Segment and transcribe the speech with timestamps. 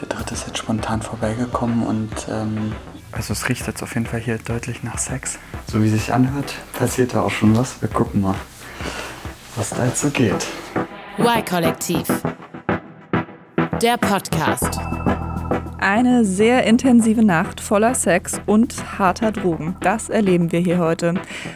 [0.00, 2.72] Der dritte ist jetzt spontan vorbeigekommen und ähm,
[3.12, 5.38] also es riecht jetzt auf jeden Fall hier deutlich nach Sex.
[5.66, 7.80] So wie sich anhört, passiert da auch schon was.
[7.80, 8.34] Wir gucken mal,
[9.56, 10.46] was da jetzt so geht.
[11.18, 12.06] Y-Kollektiv.
[13.80, 14.78] Der Podcast.
[15.78, 19.76] Eine sehr intensive Nacht voller Sex und harter Drogen.
[19.80, 21.14] Das erleben wir hier heute.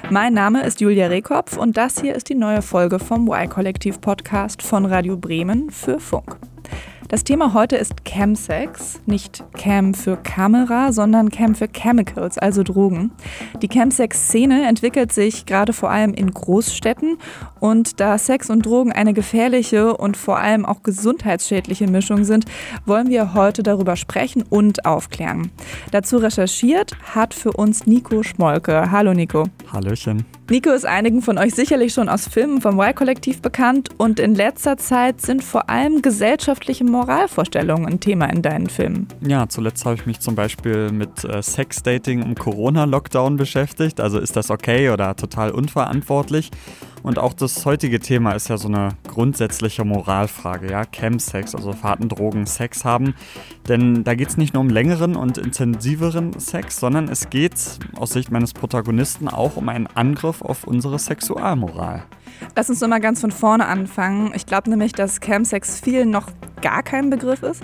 [0.09, 4.63] Mein Name ist Julia Rehkopf und das hier ist die neue Folge vom Y-Kollektiv Podcast
[4.63, 6.39] von Radio Bremen für Funk.
[7.11, 9.01] Das Thema heute ist Chemsex.
[9.05, 13.11] Nicht Cam für Kamera, sondern Cam für Chemicals, also Drogen.
[13.61, 17.19] Die Chemsex-Szene entwickelt sich gerade vor allem in Großstädten
[17.59, 22.45] und da Sex und Drogen eine gefährliche und vor allem auch gesundheitsschädliche Mischung sind,
[22.87, 25.51] wollen wir heute darüber sprechen und aufklären.
[25.91, 28.92] Dazu recherchiert hat für uns Nico Schmolke.
[28.92, 29.47] Hallo Nico.
[29.73, 30.25] Hallöchen.
[30.51, 34.77] Nico ist einigen von euch sicherlich schon aus Filmen vom Y-Kollektiv bekannt und in letzter
[34.77, 39.09] Zeit sind vor allem gesellschaftliche Moralvorstellungen ein Thema in deinen Filmen.
[39.27, 44.01] Ja, zuletzt habe ich mich zum Beispiel mit äh, Sexdating im Corona-Lockdown beschäftigt.
[44.01, 46.51] Also ist das okay oder total unverantwortlich?
[47.03, 52.11] Und auch das heutige Thema ist ja so eine grundsätzliche Moralfrage, ja, Chemsex, also Fahrten,
[52.11, 53.14] Drogen, Sex haben.
[53.67, 57.55] Denn da geht es nicht nur um längeren und intensiveren Sex, sondern es geht
[57.97, 62.03] aus Sicht meines Protagonisten auch um einen Angriff auf unsere Sexualmoral.
[62.56, 64.33] Lass uns mal ganz von vorne anfangen.
[64.34, 66.28] Ich glaube nämlich, dass Chemsex vielen noch
[66.60, 67.62] gar kein Begriff ist.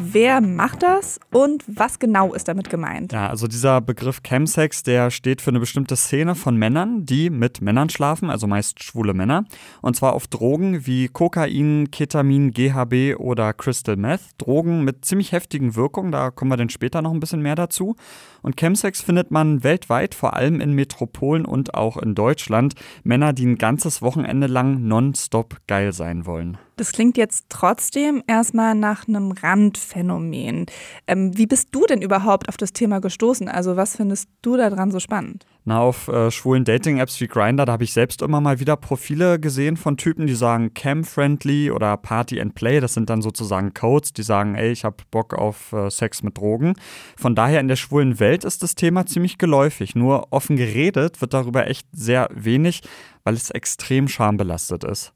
[0.00, 3.12] Wer macht das und was genau ist damit gemeint?
[3.12, 7.60] Ja, also dieser Begriff Chemsex, der steht für eine bestimmte Szene von Männern, die mit
[7.60, 9.44] Männern schlafen, also meist schwule Männer.
[9.82, 14.20] Und zwar auf Drogen wie Kokain, Ketamin, GHB oder Crystal Meth.
[14.38, 17.96] Drogen mit ziemlich heftigen Wirkungen, da kommen wir dann später noch ein bisschen mehr dazu.
[18.40, 22.74] Und Chemsex findet man weltweit, vor allem in Metropolen und auch in Deutschland.
[23.02, 26.56] Männer, die ein ganzes Wochenende lang nonstop geil sein wollen.
[26.78, 30.66] Das klingt jetzt trotzdem erstmal nach einem Randphänomen.
[31.08, 33.48] Ähm, wie bist du denn überhaupt auf das Thema gestoßen?
[33.48, 35.44] Also was findest du daran so spannend?
[35.64, 39.40] Na, auf äh, schwulen Dating-Apps wie Grindr, da habe ich selbst immer mal wieder Profile
[39.40, 42.78] gesehen von Typen, die sagen Cam-Friendly oder Party and Play.
[42.78, 46.38] Das sind dann sozusagen Codes, die sagen, ey, ich habe Bock auf äh, Sex mit
[46.38, 46.74] Drogen.
[47.16, 49.96] Von daher in der schwulen Welt ist das Thema ziemlich geläufig.
[49.96, 52.82] Nur offen geredet wird darüber echt sehr wenig,
[53.24, 55.12] weil es extrem schambelastet ist.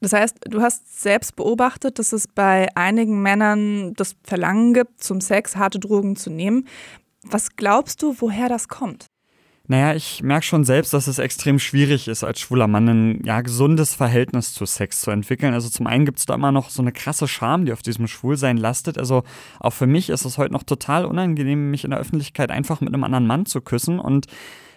[0.00, 5.20] Das heißt, du hast selbst beobachtet, dass es bei einigen Männern das Verlangen gibt, zum
[5.20, 6.66] Sex harte Drogen zu nehmen.
[7.22, 9.06] Was glaubst du, woher das kommt?
[9.68, 13.40] Naja, ich merke schon selbst, dass es extrem schwierig ist, als schwuler Mann ein ja,
[13.40, 15.54] gesundes Verhältnis zu Sex zu entwickeln.
[15.54, 18.06] Also zum einen gibt es da immer noch so eine krasse Scham, die auf diesem
[18.06, 18.96] Schwulsein lastet.
[18.96, 19.24] Also
[19.58, 22.94] auch für mich ist es heute noch total unangenehm, mich in der Öffentlichkeit einfach mit
[22.94, 23.98] einem anderen Mann zu küssen.
[23.98, 24.26] Und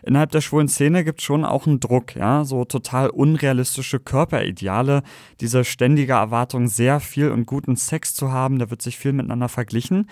[0.04, 5.04] innerhalb der schwulen Szene gibt es schon auch einen Druck, ja, so total unrealistische Körperideale,
[5.40, 9.50] diese ständige Erwartung, sehr viel und guten Sex zu haben, da wird sich viel miteinander
[9.50, 10.08] verglichen.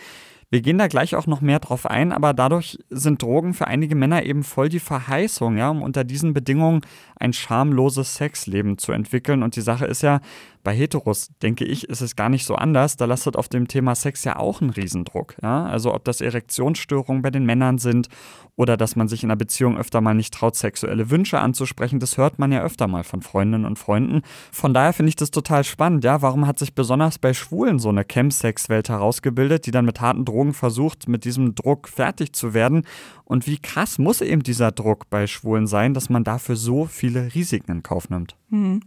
[0.50, 3.96] Wir gehen da gleich auch noch mehr drauf ein, aber dadurch sind Drogen für einige
[3.96, 6.82] Männer eben voll die Verheißung, ja, um unter diesen Bedingungen
[7.20, 9.44] ein schamloses Sexleben zu entwickeln.
[9.44, 10.22] Und die Sache ist ja,
[10.68, 12.98] bei Heteros, denke ich, ist es gar nicht so anders.
[12.98, 15.38] Da lastet auf dem Thema Sex ja auch einen Riesendruck.
[15.42, 15.66] Ja?
[15.66, 18.10] Also ob das Erektionsstörungen bei den Männern sind
[18.58, 22.18] oder dass man sich in einer Beziehung öfter mal nicht traut, sexuelle Wünsche anzusprechen, das
[22.18, 24.24] hört man ja öfter mal von Freundinnen und Freunden.
[24.52, 26.04] Von daher finde ich das total spannend.
[26.04, 26.22] Ja?
[26.22, 30.54] Warum hat sich besonders bei Schwulen so eine Chemsex-Welt herausgebildet, die dann mit harten Drogen
[30.54, 32.84] versucht, mit diesem Druck fertig zu werden?
[33.28, 37.36] Und wie krass muss eben dieser Druck bei Schwulen sein, dass man dafür so viele
[37.36, 38.38] Risiken in Kauf nimmt?
[38.52, 38.80] Hm.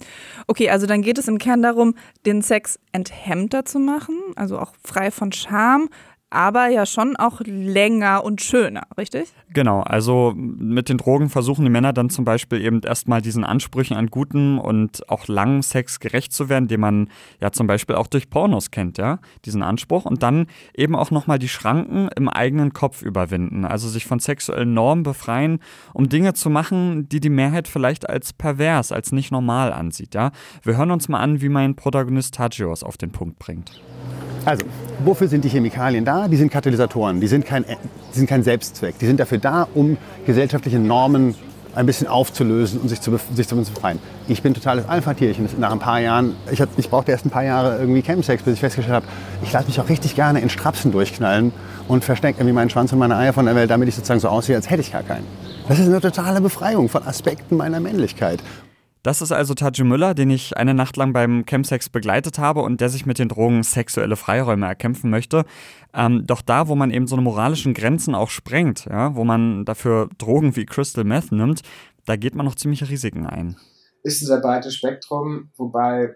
[0.46, 4.72] Okay, also dann geht es im Kern darum, den Sex enthemmter zu machen, also auch
[4.82, 5.90] frei von Scham,
[6.30, 9.32] aber ja schon auch länger und schöner, richtig?
[9.52, 13.96] Genau, also mit den Drogen versuchen die Männer dann zum Beispiel eben erstmal diesen Ansprüchen
[13.96, 17.08] an guten und auch langen Sex gerecht zu werden, den man
[17.40, 21.40] ja zum Beispiel auch durch Pornos kennt, ja, diesen Anspruch und dann eben auch nochmal
[21.40, 25.58] die Schranken im eigenen Kopf überwinden, also sich von sexuellen Normen befreien,
[25.92, 30.30] um Dinge zu machen, die die Mehrheit vielleicht als pervers, als nicht normal ansieht, ja.
[30.62, 33.80] Wir hören uns mal an, wie mein Protagonist Tajios auf den Punkt bringt.
[34.44, 34.64] Also,
[35.04, 36.26] wofür sind die Chemikalien da?
[36.26, 38.98] Die sind Katalysatoren, die sind, kein, die sind kein Selbstzweck.
[38.98, 41.34] Die sind dafür da, um gesellschaftliche Normen
[41.74, 43.98] ein bisschen aufzulösen und sich zu, sich zu befreien.
[44.28, 45.48] Ich bin totales Alpha-Tierchen.
[45.58, 48.60] Nach ein paar Jahren, ich, ich brauchte erst ein paar Jahre irgendwie Chemsex, bis ich
[48.60, 49.06] festgestellt habe,
[49.42, 51.52] ich lasse mich auch richtig gerne in Strapsen durchknallen
[51.86, 54.28] und verstecke irgendwie meinen Schwanz und meine Eier von der Welt, damit ich sozusagen so
[54.28, 55.26] aussehe, als hätte ich gar keinen.
[55.68, 58.42] Das ist eine totale Befreiung von Aspekten meiner Männlichkeit.
[59.02, 62.80] Das ist also Taji Müller, den ich eine Nacht lang beim Chemsex begleitet habe und
[62.80, 65.44] der sich mit den Drogen sexuelle Freiräume erkämpfen möchte.
[65.94, 69.64] Ähm, doch da, wo man eben so eine moralischen Grenzen auch sprengt, ja, wo man
[69.64, 71.62] dafür Drogen wie Crystal Meth nimmt,
[72.04, 73.56] da geht man noch ziemliche Risiken ein.
[74.02, 76.14] Ist ein sehr breites Spektrum, wobei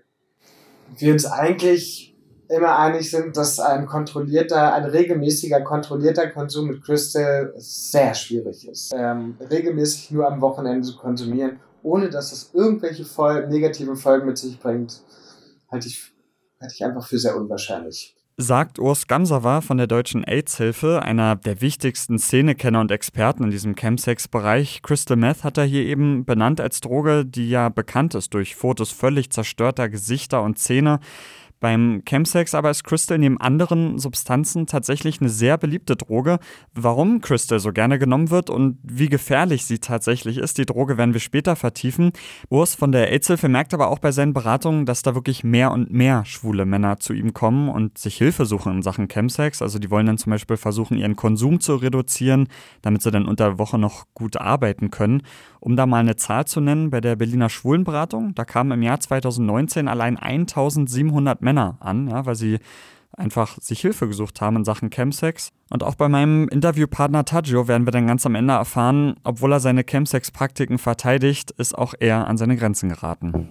[0.99, 2.15] wir uns eigentlich
[2.49, 8.93] immer einig sind, dass ein kontrollierter, ein regelmäßiger, kontrollierter Konsum mit Crystal sehr schwierig ist.
[8.95, 14.39] Ähm, regelmäßig nur am Wochenende zu konsumieren, ohne dass es irgendwelche Fol negativen Folgen mit
[14.39, 15.03] sich bringt,
[15.71, 16.13] halte ich,
[16.61, 21.61] halte ich einfach für sehr unwahrscheinlich sagt Urs Gamsawa von der Deutschen AIDS-Hilfe, einer der
[21.61, 24.83] wichtigsten Szenekenner und Experten in diesem Chemsex-Bereich.
[24.83, 28.91] Crystal Meth hat er hier eben benannt als Droge, die ja bekannt ist durch Fotos
[28.91, 30.99] völlig zerstörter Gesichter und Zähne.
[31.65, 36.39] Beim Chemsex aber ist Crystal neben anderen Substanzen tatsächlich eine sehr beliebte Droge.
[36.75, 41.15] Warum Crystal so gerne genommen wird und wie gefährlich sie tatsächlich ist, die Droge werden
[41.15, 42.13] wir später vertiefen.
[42.51, 45.91] Urs von der AIDS-Hilfe merkt aber auch bei seinen Beratungen, dass da wirklich mehr und
[45.91, 49.63] mehr schwule Männer zu ihm kommen und sich Hilfe suchen in Sachen Chemsex.
[49.63, 52.49] Also die wollen dann zum Beispiel versuchen, ihren Konsum zu reduzieren,
[52.83, 55.23] damit sie dann unter der Woche noch gut arbeiten können.
[55.61, 59.01] Um da mal eine Zahl zu nennen, bei der Berliner Schwulenberatung, da kamen im Jahr
[59.01, 62.59] 2019 allein 1700 Männer an, ja, weil sie
[63.17, 65.51] einfach sich Hilfe gesucht haben in Sachen Chemsex.
[65.71, 69.61] Und auch bei meinem Interviewpartner Taggio werden wir dann ganz am Ende erfahren, obwohl er
[69.61, 73.49] seine Chemsex-Praktiken verteidigt, ist auch er an seine Grenzen geraten.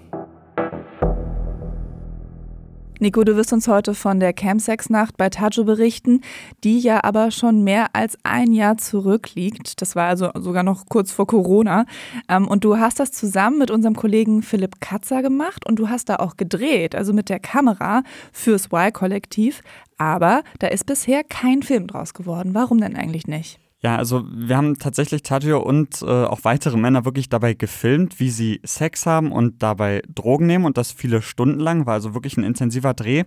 [3.04, 6.22] Nico, du wirst uns heute von der Campsex-Nacht bei Tajo berichten,
[6.64, 9.82] die ja aber schon mehr als ein Jahr zurückliegt.
[9.82, 11.86] Das war also sogar noch kurz vor Corona.
[12.30, 16.08] Ähm, und du hast das zusammen mit unserem Kollegen Philipp Katzer gemacht und du hast
[16.08, 19.64] da auch gedreht, also mit der Kamera fürs Y-Kollektiv.
[19.98, 22.54] Aber da ist bisher kein Film draus geworden.
[22.54, 23.60] Warum denn eigentlich nicht?
[23.84, 28.30] Ja, also wir haben tatsächlich Tadio und äh, auch weitere Männer wirklich dabei gefilmt, wie
[28.30, 32.38] sie Sex haben und dabei Drogen nehmen und das viele Stunden lang, war also wirklich
[32.38, 33.26] ein intensiver Dreh.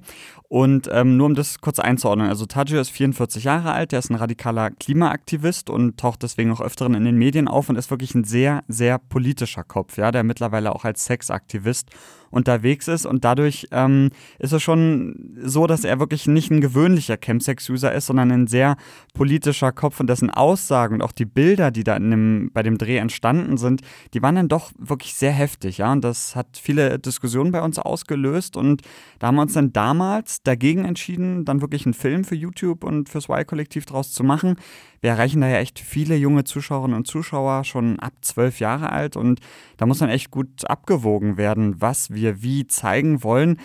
[0.48, 4.08] Und ähm, nur um das kurz einzuordnen, also Tadio ist 44 Jahre alt, der ist
[4.08, 8.14] ein radikaler Klimaaktivist und taucht deswegen auch öfteren in den Medien auf und ist wirklich
[8.14, 11.90] ein sehr, sehr politischer Kopf, ja, der mittlerweile auch als Sexaktivist
[12.36, 13.06] unterwegs ist.
[13.06, 18.06] Und dadurch ähm, ist es schon so, dass er wirklich nicht ein gewöhnlicher Chemsex-User ist,
[18.06, 18.76] sondern ein sehr
[19.14, 19.98] politischer Kopf.
[19.98, 23.80] Und dessen Aussagen und auch die Bilder, die da dem, bei dem Dreh entstanden sind,
[24.14, 27.78] die waren dann doch wirklich sehr heftig, ja, und das hat viele Diskussionen bei uns
[27.78, 28.56] ausgelöst.
[28.56, 28.82] Und
[29.18, 33.08] da haben wir uns dann damals dagegen entschieden, dann wirklich einen Film für YouTube und
[33.08, 34.56] fürs Y-Kollektiv draus zu machen.
[35.00, 39.16] Wir erreichen da ja echt viele junge Zuschauerinnen und Zuschauer, schon ab zwölf Jahre alt
[39.16, 39.40] und
[39.76, 43.58] da muss dann echt gut abgewogen werden, was wir wie zeigen wollen.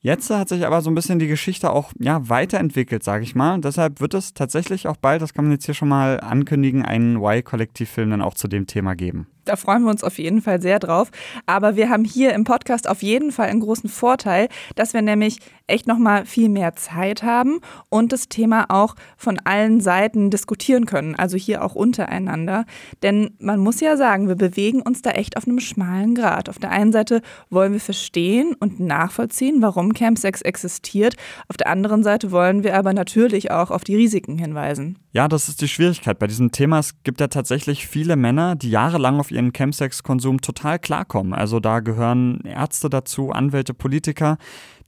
[0.00, 3.60] Jetzt hat sich aber so ein bisschen die Geschichte auch ja, weiterentwickelt, sage ich mal.
[3.60, 7.16] deshalb wird es tatsächlich auch bald, das kann man jetzt hier schon mal ankündigen, einen
[7.16, 9.28] Y-Kollektivfilm dann auch zu dem Thema geben.
[9.44, 11.10] Da freuen wir uns auf jeden Fall sehr drauf.
[11.46, 15.38] Aber wir haben hier im Podcast auf jeden Fall einen großen Vorteil, dass wir nämlich
[15.66, 21.14] echt nochmal viel mehr Zeit haben und das Thema auch von allen Seiten diskutieren können,
[21.14, 22.66] also hier auch untereinander.
[23.02, 26.48] Denn man muss ja sagen, wir bewegen uns da echt auf einem schmalen Grad.
[26.48, 31.16] Auf der einen Seite wollen wir verstehen und nachvollziehen, warum Campsex existiert.
[31.48, 34.98] Auf der anderen Seite wollen wir aber natürlich auch auf die Risiken hinweisen.
[35.12, 36.78] Ja, das ist die Schwierigkeit bei diesem Thema.
[36.78, 41.32] Es gibt ja tatsächlich viele Männer, die jahrelang auf ihren Chemsex-Konsum total klarkommen.
[41.32, 44.38] Also da gehören Ärzte dazu, Anwälte, Politiker,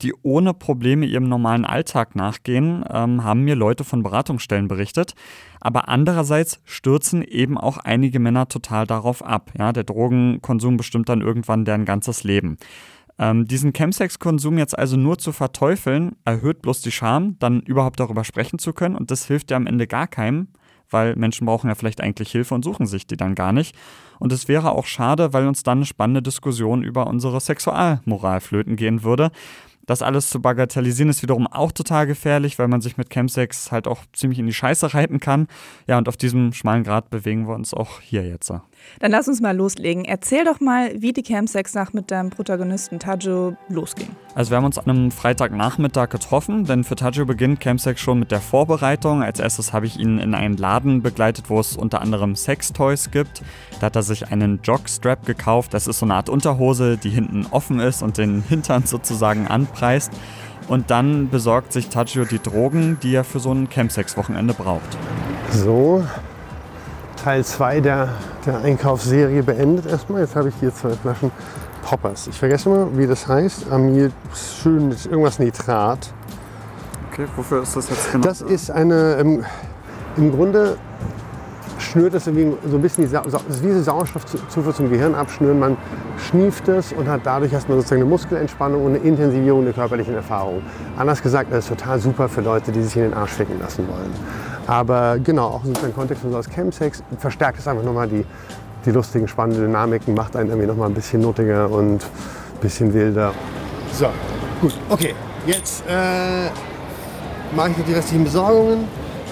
[0.02, 5.14] die ohne Probleme ihrem normalen Alltag nachgehen, ähm, haben mir Leute von Beratungsstellen berichtet.
[5.60, 9.50] Aber andererseits stürzen eben auch einige Männer total darauf ab.
[9.58, 12.58] Ja, der Drogenkonsum bestimmt dann irgendwann deren ganzes Leben.
[13.18, 18.24] Ähm, diesen Chemsex-Konsum jetzt also nur zu verteufeln, erhöht bloß die Scham, dann überhaupt darüber
[18.24, 18.96] sprechen zu können.
[18.96, 20.48] Und das hilft ja am Ende gar keinem,
[20.90, 23.76] weil Menschen brauchen ja vielleicht eigentlich Hilfe und suchen sich die dann gar nicht.
[24.18, 28.76] Und es wäre auch schade, weil uns dann eine spannende Diskussion über unsere Sexualmoral flöten
[28.76, 29.30] gehen würde.
[29.86, 33.86] Das alles zu bagatellisieren ist wiederum auch total gefährlich, weil man sich mit Chemsex halt
[33.86, 35.48] auch ziemlich in die Scheiße reiten kann.
[35.86, 38.50] Ja, und auf diesem schmalen Grad bewegen wir uns auch hier jetzt.
[39.00, 40.04] Dann lass uns mal loslegen.
[40.04, 44.08] Erzähl doch mal, wie die Campsex-Nacht mit deinem Protagonisten Tajo losging.
[44.34, 48.30] Also wir haben uns an einem Freitagnachmittag getroffen, denn für Tajo beginnt Campsex schon mit
[48.30, 49.22] der Vorbereitung.
[49.22, 53.42] Als erstes habe ich ihn in einen Laden begleitet, wo es unter anderem Sextoys gibt.
[53.80, 55.72] Da hat er sich einen Jockstrap gekauft.
[55.72, 60.12] Das ist so eine Art Unterhose, die hinten offen ist und den Hintern sozusagen anpreist.
[60.66, 64.96] Und dann besorgt sich Tajo die Drogen, die er für so ein Campsex-Wochenende braucht.
[65.50, 66.04] So,
[67.22, 68.08] Teil 2 der,
[68.46, 70.22] der Einkaufsserie beendet erstmal.
[70.22, 71.30] Jetzt habe ich hier zwei Flaschen
[71.82, 72.28] Poppers.
[72.28, 73.70] Ich vergesse immer, wie das heißt.
[73.70, 74.10] Amil,
[74.62, 76.14] schön, irgendwas Nitrat.
[77.12, 78.26] Okay, wofür ist das jetzt genau?
[78.26, 79.44] Das ist eine, im,
[80.16, 80.78] im Grunde
[81.78, 85.58] schnürt irgendwie so ein bisschen, die Sa ist wie Sauerstoffzufuhr zum Gehirn abschnüren.
[85.58, 85.76] Man
[86.18, 90.62] schnieft es und hat dadurch erstmal sozusagen eine Muskelentspannung und eine Intensivierung der körperlichen Erfahrung.
[90.96, 93.86] Anders gesagt, das ist total super für Leute, die sich in den Arsch ficken lassen
[93.88, 94.12] wollen.
[94.66, 98.24] Aber genau, auch im Kontext unseres Campsex verstärkt es einfach nochmal die,
[98.86, 103.32] die lustigen, spannenden Dynamiken, macht einen irgendwie nochmal ein bisschen nutiger und ein bisschen wilder.
[103.92, 104.06] So,
[104.60, 105.14] gut, okay.
[105.46, 106.48] jetzt äh,
[107.54, 108.84] mache ich die restlichen Besorgungen,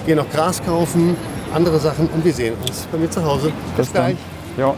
[0.05, 1.15] gehe noch Gras kaufen,
[1.53, 3.51] andere Sachen und wir sehen uns bei mir zu Hause.
[3.77, 4.17] Bis gleich.
[4.57, 4.75] Ja.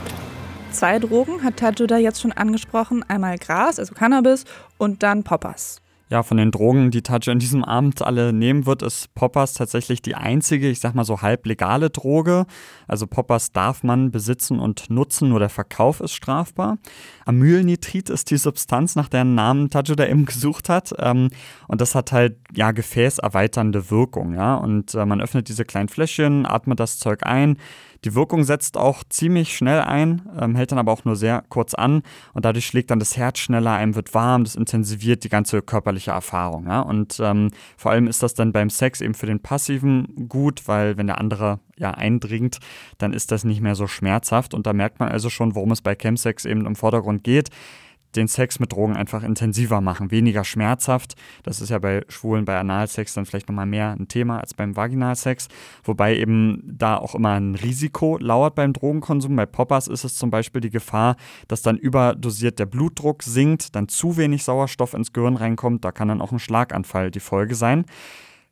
[0.72, 3.04] Zwei Drogen hat Tajuda jetzt schon angesprochen.
[3.08, 4.44] Einmal Gras, also Cannabis,
[4.78, 5.82] und dann Poppers.
[6.08, 10.04] Ja, von den Drogen, die Tajo in diesem Abend alle nehmen wird, ist Poppers tatsächlich
[10.04, 12.46] die einzige, ich sag mal so halb legale Droge.
[12.88, 16.78] Also Poppers darf man besitzen und nutzen, nur der Verkauf ist strafbar.
[17.26, 20.94] Amylnitrit ist die Substanz, nach deren Namen Tajo da eben gesucht hat.
[21.00, 21.32] Ähm,
[21.68, 24.54] und das hat halt, ja, gefäßerweiternde Wirkung, ja.
[24.56, 27.58] Und äh, man öffnet diese kleinen Fläschchen, atmet das Zeug ein,
[28.06, 31.74] die Wirkung setzt auch ziemlich schnell ein, ähm, hält dann aber auch nur sehr kurz
[31.74, 35.64] an und dadurch schlägt dann das Herz schneller, einem wird warm, das intensiviert die ganze
[35.64, 36.68] körperliche Erfahrung.
[36.68, 36.82] Ja?
[36.82, 40.98] Und ähm, vor allem ist das dann beim Sex eben für den Passiven gut, weil
[40.98, 42.60] wenn der andere ja eindringt,
[43.00, 45.82] dann ist das nicht mehr so schmerzhaft und da merkt man also schon, worum es
[45.82, 47.50] bei Chemsex eben im Vordergrund geht
[48.16, 51.16] den Sex mit Drogen einfach intensiver machen, weniger schmerzhaft.
[51.44, 54.76] Das ist ja bei Schwulen, bei Analsex dann vielleicht nochmal mehr ein Thema als beim
[54.76, 55.48] Vaginalsex,
[55.84, 59.36] wobei eben da auch immer ein Risiko lauert beim Drogenkonsum.
[59.36, 61.16] Bei Poppers ist es zum Beispiel die Gefahr,
[61.48, 66.08] dass dann überdosiert der Blutdruck sinkt, dann zu wenig Sauerstoff ins Gehirn reinkommt, da kann
[66.08, 67.86] dann auch ein Schlaganfall die Folge sein.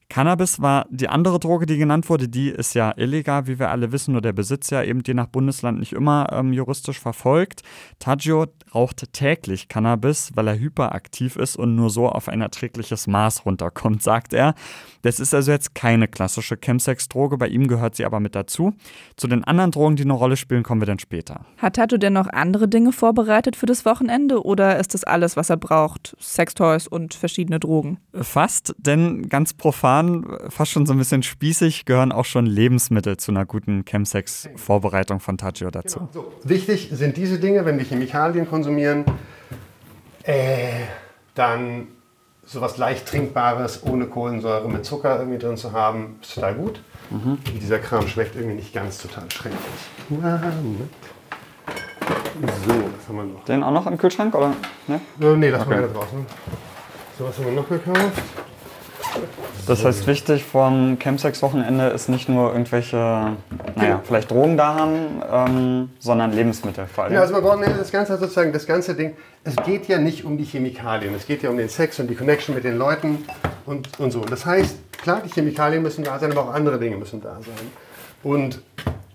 [0.09, 2.27] Cannabis war die andere Droge, die genannt wurde.
[2.29, 5.27] Die ist ja illegal, wie wir alle wissen, nur der Besitz ja eben je nach
[5.27, 7.61] Bundesland nicht immer ähm, juristisch verfolgt.
[7.99, 13.45] Taggio raucht täglich Cannabis, weil er hyperaktiv ist und nur so auf ein erträgliches Maß
[13.45, 14.55] runterkommt, sagt er.
[15.03, 18.73] Das ist also jetzt keine klassische Chemsex-Droge, bei ihm gehört sie aber mit dazu.
[19.17, 21.45] Zu den anderen Drogen, die eine Rolle spielen, kommen wir dann später.
[21.57, 25.49] Hat Tattoo denn noch andere Dinge vorbereitet für das Wochenende oder ist das alles, was
[25.49, 26.15] er braucht?
[26.19, 27.99] Sextoys und verschiedene Drogen?
[28.13, 33.31] Fast, denn ganz profan, fast schon so ein bisschen spießig, gehören auch schon Lebensmittel zu
[33.31, 35.99] einer guten Chemsex-Vorbereitung von Taggio dazu.
[35.99, 36.09] Genau.
[36.13, 36.33] So.
[36.43, 39.03] Wichtig sind diese Dinge, wenn wir Chemikalien konsumieren,
[40.23, 40.69] äh,
[41.35, 41.87] dann
[42.45, 46.81] sowas leicht Trinkbares ohne Kohlensäure mit Zucker irgendwie drin zu haben, ist total gut.
[47.09, 47.37] Mhm.
[47.61, 49.59] Dieser Kram schmeckt irgendwie nicht ganz total schrecklich.
[52.65, 53.45] So, was haben wir noch?
[53.45, 54.53] Den auch noch im Kühlschrank, oder?
[54.87, 55.75] Ne, äh, nee, das okay.
[55.75, 56.25] haben wir da draußen.
[57.17, 58.21] So, was haben wir noch gekauft?
[59.65, 63.37] Das heißt, wichtig vom Campsex-Wochenende ist nicht nur irgendwelche,
[63.75, 67.13] naja, vielleicht Drogen da haben, ähm, sondern Lebensmittel vor allem.
[67.13, 70.37] Ja, also man braucht das ganze sozusagen, das ganze Ding, es geht ja nicht um
[70.37, 73.25] die Chemikalien, es geht ja um den Sex und die Connection mit den Leuten
[73.65, 74.19] und, und so.
[74.21, 77.71] Das heißt, klar, die Chemikalien müssen da sein, aber auch andere Dinge müssen da sein.
[78.23, 78.61] Und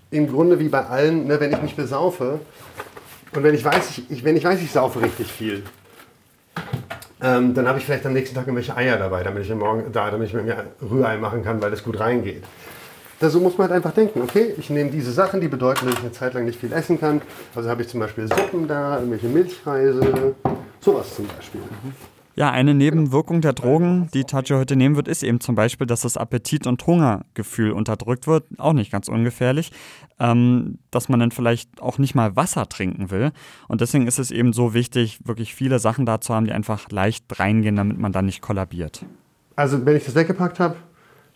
[0.09, 2.39] im Grunde wie bei allen, ne, wenn ich mich besaufe
[3.35, 5.63] und wenn ich weiß, ich, wenn ich weiß, ich saufe richtig viel,
[7.21, 10.09] ähm, dann habe ich vielleicht am nächsten Tag irgendwelche Eier dabei, damit ich, morgen, da,
[10.09, 12.43] damit ich mit mir Rührei machen kann, weil das gut reingeht.
[13.19, 15.95] Da so muss man halt einfach denken, okay, ich nehme diese Sachen, die bedeuten, dass
[15.95, 17.21] ich eine Zeit lang nicht viel essen kann.
[17.53, 20.35] Also habe ich zum Beispiel Suppen da, irgendwelche Milchreise,
[20.79, 21.59] sowas zum Beispiel.
[21.59, 22.18] Mhm.
[22.39, 26.03] Ja, eine Nebenwirkung der Drogen, die Tajo heute nehmen wird, ist eben zum Beispiel, dass
[26.03, 28.45] das Appetit- und Hungergefühl unterdrückt wird.
[28.57, 29.73] Auch nicht ganz ungefährlich.
[30.21, 33.33] Ähm, dass man dann vielleicht auch nicht mal Wasser trinken will.
[33.67, 36.89] Und deswegen ist es eben so wichtig, wirklich viele Sachen da zu haben, die einfach
[36.91, 39.03] leicht reingehen, damit man dann nicht kollabiert.
[39.57, 40.77] Also, wenn ich das weggepackt habe,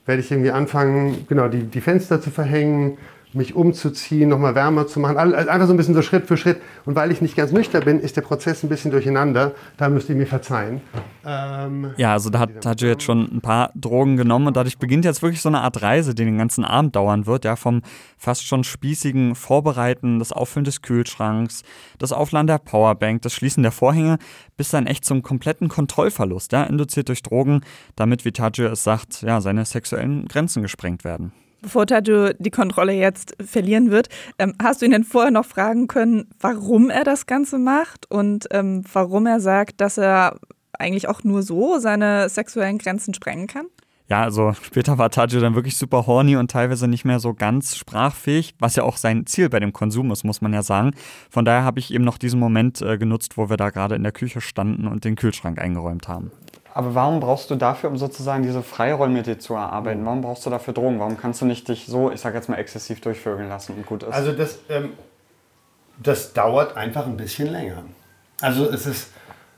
[0.06, 2.98] werde ich irgendwie anfangen, genau, die, die Fenster zu verhängen,
[3.36, 5.18] mich umzuziehen, nochmal wärmer zu machen.
[5.18, 6.62] Einfach so ein bisschen so Schritt für Schritt.
[6.86, 9.54] Und weil ich nicht ganz nüchtern bin, ist der Prozess ein bisschen durcheinander.
[9.78, 10.82] Da müsst ihr mir verzeihen.
[11.26, 15.06] Ähm, ja, also da hat Tajo jetzt schon ein paar Drogen genommen und dadurch beginnt
[15.06, 17.46] jetzt wirklich so eine Art Reise, die den ganzen Abend dauern wird.
[17.46, 17.82] Ja, vom
[18.18, 21.64] fast schon spießigen Vorbereiten, das Auffüllen des Kühlschranks,
[22.00, 24.18] das Aufladen der Powerbank, das Schließen der Vorhänge,
[24.58, 27.62] bis dann echt zum kompletten Kontrollverlust, ja, induziert durch Drogen,
[27.96, 31.34] damit, wie Tajo es sagt, ja, seine sexuellen Grenzen gesprengt werden.
[31.64, 35.88] Bevor Tajo die Kontrolle jetzt verlieren wird, ähm, hast du ihn denn vorher noch fragen
[35.88, 40.36] können, warum er das Ganze macht und ähm, warum er sagt, dass er
[40.78, 43.68] eigentlich auch nur so seine sexuellen Grenzen sprengen kann?
[44.10, 47.78] Ja, also später war Tajo dann wirklich super horny und teilweise nicht mehr so ganz
[47.78, 50.92] sprachfähig, was ja auch sein Ziel bei dem Konsum ist, muss man ja sagen.
[51.30, 54.04] Von daher habe ich eben noch diesen Moment äh, genutzt, wo wir da gerade in
[54.04, 56.32] der Küche standen und den Kühlschrank eingeräumt haben.
[56.76, 60.06] Aber warum brauchst du dafür, um sozusagen diese Freiräume mit dir zu erarbeiten, mhm.
[60.06, 61.00] warum brauchst du dafür Drogen?
[61.00, 64.04] Warum kannst du nicht dich so, ich sag jetzt mal, exzessiv durchvögeln lassen und gut
[64.04, 64.12] ist?
[64.12, 64.94] Also das, ähm,
[66.02, 67.84] das dauert einfach ein bisschen länger.
[68.42, 69.12] Also es ist,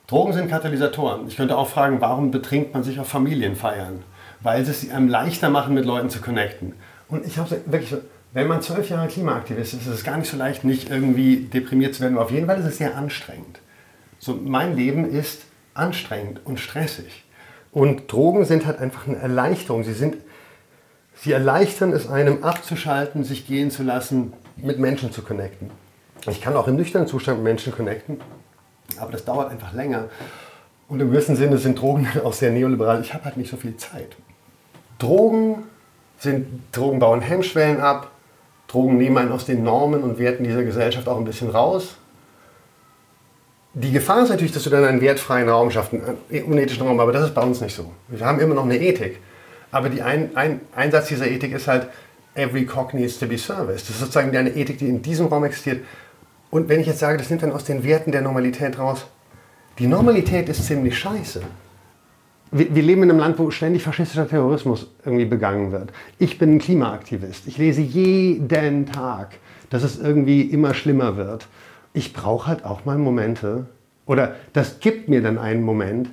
[0.07, 1.27] Drogen sind Katalysatoren.
[1.27, 4.03] Ich könnte auch fragen, warum betrinkt man sich auf Familienfeiern?
[4.41, 6.74] Weil sie es einem leichter machen, mit Leuten zu connecten.
[7.07, 7.98] Und ich habe wirklich so,
[8.34, 11.95] wenn man zwölf Jahre Klimaaktivist ist, ist es gar nicht so leicht, nicht irgendwie deprimiert
[11.95, 12.17] zu werden.
[12.17, 13.60] Auf jeden Fall ist es sehr anstrengend.
[14.19, 15.45] So, mein Leben ist
[15.75, 17.24] anstrengend und stressig.
[17.72, 19.84] Und Drogen sind halt einfach eine Erleichterung.
[19.84, 20.15] Sie, sind,
[21.13, 25.70] sie erleichtern es einem abzuschalten, sich gehen zu lassen, mit Menschen zu connecten.
[26.27, 28.20] Ich kann auch im nüchternen Zustand mit Menschen connecten,
[28.98, 30.05] aber das dauert einfach länger.
[30.88, 33.01] Und im gewissen Sinne sind Drogen auch sehr neoliberal.
[33.01, 34.15] Ich habe halt nicht so viel Zeit.
[34.98, 35.63] Drogen
[36.17, 38.12] sind, Drogen bauen Hemmschwellen ab.
[38.67, 41.98] Drogen nehmen einen aus den Normen und Werten dieser Gesellschaft auch ein bisschen raus.
[43.77, 47.12] Die Gefahr ist natürlich, dass du dann einen wertfreien Raum schaffst, einen unethischen Raum, aber
[47.12, 47.91] das ist bei uns nicht so.
[48.08, 49.20] Wir haben immer noch eine Ethik.
[49.70, 51.88] Aber die ein, ein, Einsatz dieser Ethik ist halt,
[52.36, 53.89] every cock needs to be serviced.
[53.89, 55.84] Das ist sozusagen eine Ethik, die in diesem Raum existiert.
[56.51, 59.08] Und wenn ich jetzt sage, das nimmt dann aus den Werten der Normalität raus,
[59.77, 61.41] die Normalität ist ziemlich scheiße.
[62.51, 65.91] Wir, wir, leben in einem Land, wo ständig faschistischer Terrorismus irgendwie begangen wird.
[66.17, 67.46] Ich bin ein Klimaaktivist.
[67.48, 69.36] Ich lese jeden Tag,
[69.70, 71.46] dass es irgendwie immer schlimmer wird.
[71.96, 73.66] Ich brauche halt auch mal Momente,
[74.06, 76.10] oder das gibt mir dann einen Moment,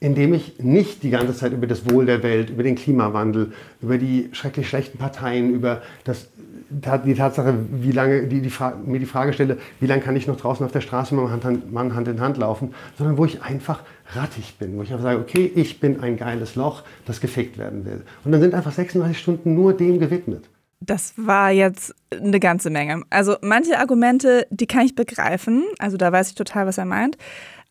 [0.00, 3.52] in dem ich nicht die ganze Zeit über das Wohl der Welt, über den Klimawandel,
[3.82, 6.28] über die schrecklich schlechten Parteien, über das
[6.68, 8.52] die Tatsache, wie lange, die, die
[8.86, 11.62] mir die Frage stelle, wie lange kann ich noch draußen auf der Straße mit meinem
[11.70, 13.80] Mann Hand in Hand laufen, sondern wo ich einfach
[14.14, 17.84] rattig bin, wo ich einfach sage, okay, ich bin ein geiles Loch, das gefickt werden
[17.84, 18.02] will.
[18.24, 20.44] Und dann sind einfach 36 Stunden nur dem gewidmet.
[20.80, 23.02] Das war jetzt eine ganze Menge.
[23.10, 27.16] Also manche Argumente, die kann ich begreifen, also da weiß ich total, was er meint.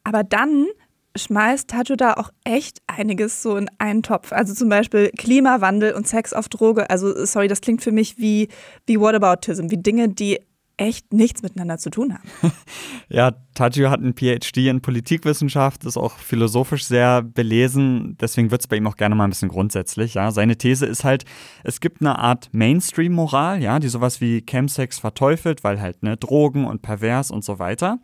[0.04, 0.68] Aber dann
[1.16, 4.34] schmeißt Tajo da auch echt einiges so in einen Topf.
[4.34, 6.90] Also zum Beispiel Klimawandel und Sex auf Droge.
[6.90, 8.50] Also sorry, das klingt für mich wie,
[8.86, 10.40] wie Whataboutism, wie Dinge, die
[10.78, 12.54] echt nichts miteinander zu tun haben.
[13.10, 18.68] ja, Tadjio hat einen PhD in Politikwissenschaft, ist auch philosophisch sehr belesen, deswegen wird es
[18.68, 20.16] bei ihm auch gerne mal ein bisschen grundsätzlich.
[20.16, 20.32] Ja.
[20.32, 21.24] Seine These ist halt,
[21.64, 26.66] es gibt eine Art Mainstream-Moral, ja, die sowas wie Chemsex verteufelt, weil halt ne, Drogen
[26.66, 28.00] und pervers und so weiter.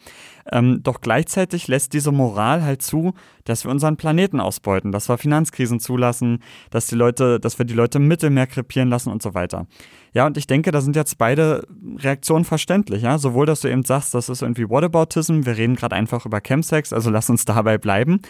[0.51, 3.13] Ähm, doch gleichzeitig lässt diese Moral halt zu,
[3.43, 7.73] dass wir unseren Planeten ausbeuten, dass wir Finanzkrisen zulassen, dass die Leute, dass wir die
[7.73, 9.67] Leute im Mittelmeer krepieren lassen und so weiter.
[10.13, 11.65] Ja, und ich denke, da sind jetzt beide
[11.97, 13.17] Reaktionen verständlich, ja.
[13.17, 16.91] Sowohl, dass du eben sagst, das ist irgendwie Whataboutism, wir reden gerade einfach über Chemsex,
[16.91, 18.21] also lass uns dabei bleiben.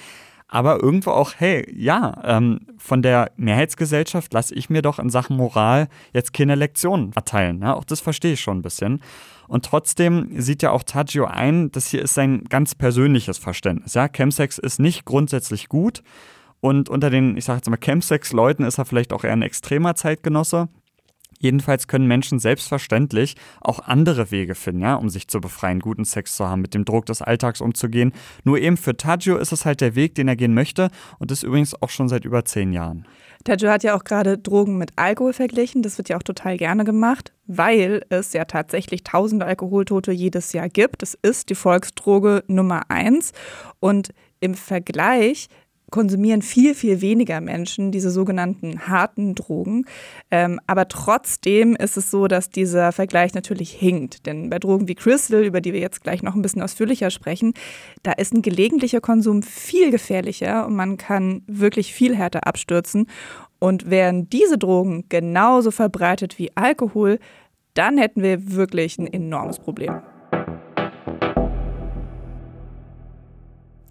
[0.53, 5.37] Aber irgendwo auch, hey, ja, ähm, von der Mehrheitsgesellschaft lasse ich mir doch in Sachen
[5.37, 7.61] Moral jetzt keine Lektionen erteilen.
[7.61, 7.73] Ja?
[7.73, 9.01] Auch das verstehe ich schon ein bisschen.
[9.47, 13.93] Und trotzdem sieht ja auch Taggio ein, das hier ist sein ganz persönliches Verständnis.
[13.93, 14.09] Ja?
[14.09, 16.03] Chemsex ist nicht grundsätzlich gut.
[16.59, 19.95] Und unter den, ich sage jetzt mal, Chemsex-Leuten ist er vielleicht auch eher ein extremer
[19.95, 20.67] Zeitgenosse.
[21.41, 26.35] Jedenfalls können Menschen selbstverständlich auch andere Wege finden, ja, um sich zu befreien, guten Sex
[26.35, 28.13] zu haben, mit dem Druck des Alltags umzugehen.
[28.43, 31.41] Nur eben für Taggio ist es halt der Weg, den er gehen möchte und das
[31.41, 33.07] übrigens auch schon seit über zehn Jahren.
[33.43, 35.81] Taggio hat ja auch gerade Drogen mit Alkohol verglichen.
[35.81, 40.69] Das wird ja auch total gerne gemacht, weil es ja tatsächlich tausende Alkoholtote jedes Jahr
[40.69, 41.01] gibt.
[41.01, 43.31] Es ist die Volksdroge Nummer eins.
[43.79, 44.09] Und
[44.41, 45.47] im Vergleich
[45.91, 49.85] konsumieren viel, viel weniger Menschen diese sogenannten harten Drogen.
[50.31, 54.25] Ähm, aber trotzdem ist es so, dass dieser Vergleich natürlich hinkt.
[54.25, 57.53] Denn bei Drogen wie Crystal, über die wir jetzt gleich noch ein bisschen ausführlicher sprechen,
[58.03, 63.07] da ist ein gelegentlicher Konsum viel gefährlicher und man kann wirklich viel härter abstürzen.
[63.59, 67.19] Und wären diese Drogen genauso verbreitet wie Alkohol,
[67.75, 70.01] dann hätten wir wirklich ein enormes Problem.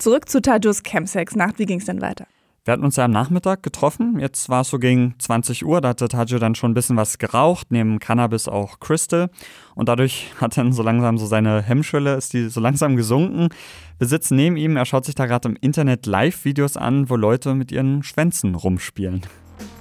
[0.01, 1.59] Zurück zu Tajus Chemsex-Nacht.
[1.59, 2.25] Wie ging es denn weiter?
[2.65, 4.19] Wir hatten uns ja am Nachmittag getroffen.
[4.19, 5.83] Jetzt war es so gegen 20 Uhr.
[5.83, 9.29] Da hatte Tajo dann schon ein bisschen was geraucht, neben Cannabis auch Crystal.
[9.75, 13.51] Und dadurch hat dann so langsam so seine Hemmschwelle, ist die so langsam gesunken.
[13.99, 14.79] Wir sitzen neben ihm.
[14.79, 19.21] Er schaut sich da gerade im Internet Live-Videos an, wo Leute mit ihren Schwänzen rumspielen.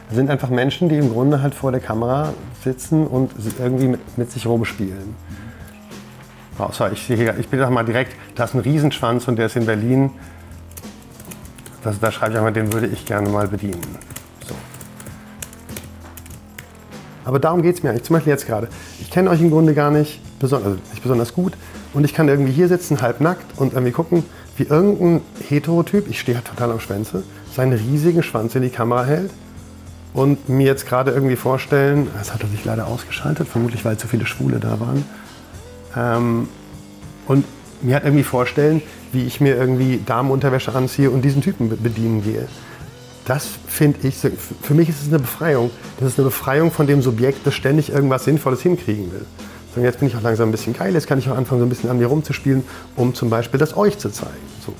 [0.07, 4.17] Das sind einfach Menschen, die im Grunde halt vor der Kamera sitzen und irgendwie mit,
[4.17, 5.15] mit sich rumspielen.
[6.71, 9.65] Sorry, ich, ich bin doch mal direkt, da ist ein Riesenschwanz und der ist in
[9.65, 10.11] Berlin.
[11.83, 13.81] Das, da schreibe ich einmal, den würde ich gerne mal bedienen.
[14.45, 14.53] So.
[17.23, 18.67] Aber darum geht es mir eigentlich, zum Beispiel jetzt gerade.
[18.99, 21.53] Ich kenne euch im Grunde gar nicht, besonders, also nicht besonders gut
[21.93, 24.23] und ich kann irgendwie hier sitzen, halbnackt und irgendwie gucken,
[24.57, 29.05] wie irgendein Heterotyp, ich stehe halt total am Schwänze, seinen riesigen Schwanz in die Kamera
[29.05, 29.31] hält
[30.13, 34.07] und mir jetzt gerade irgendwie vorstellen, das hat er sich leider ausgeschaltet, vermutlich weil zu
[34.07, 35.05] viele Schwule da waren,
[35.95, 36.47] ähm,
[37.27, 37.45] und
[37.81, 42.47] mir halt irgendwie vorstellen, wie ich mir irgendwie Damenunterwäsche anziehe und diesen Typen bedienen gehe.
[43.25, 45.69] Das finde ich, für mich ist es eine Befreiung.
[45.99, 49.25] Das ist eine Befreiung von dem Subjekt, das ständig irgendwas Sinnvolles hinkriegen will.
[49.75, 51.65] Und jetzt bin ich auch langsam ein bisschen geil, jetzt kann ich auch anfangen, so
[51.65, 52.63] ein bisschen an mir rumzuspielen,
[52.95, 54.33] um zum Beispiel das euch zu zeigen.
[54.65, 54.73] So.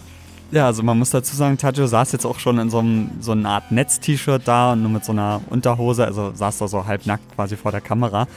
[0.52, 3.34] Ja, also man muss dazu sagen, Tajo saß jetzt auch schon in so, einem, so
[3.34, 7.36] einer Art Netz-T-Shirt da und nur mit so einer Unterhose, also saß da so halbnackt
[7.36, 8.28] quasi vor der Kamera.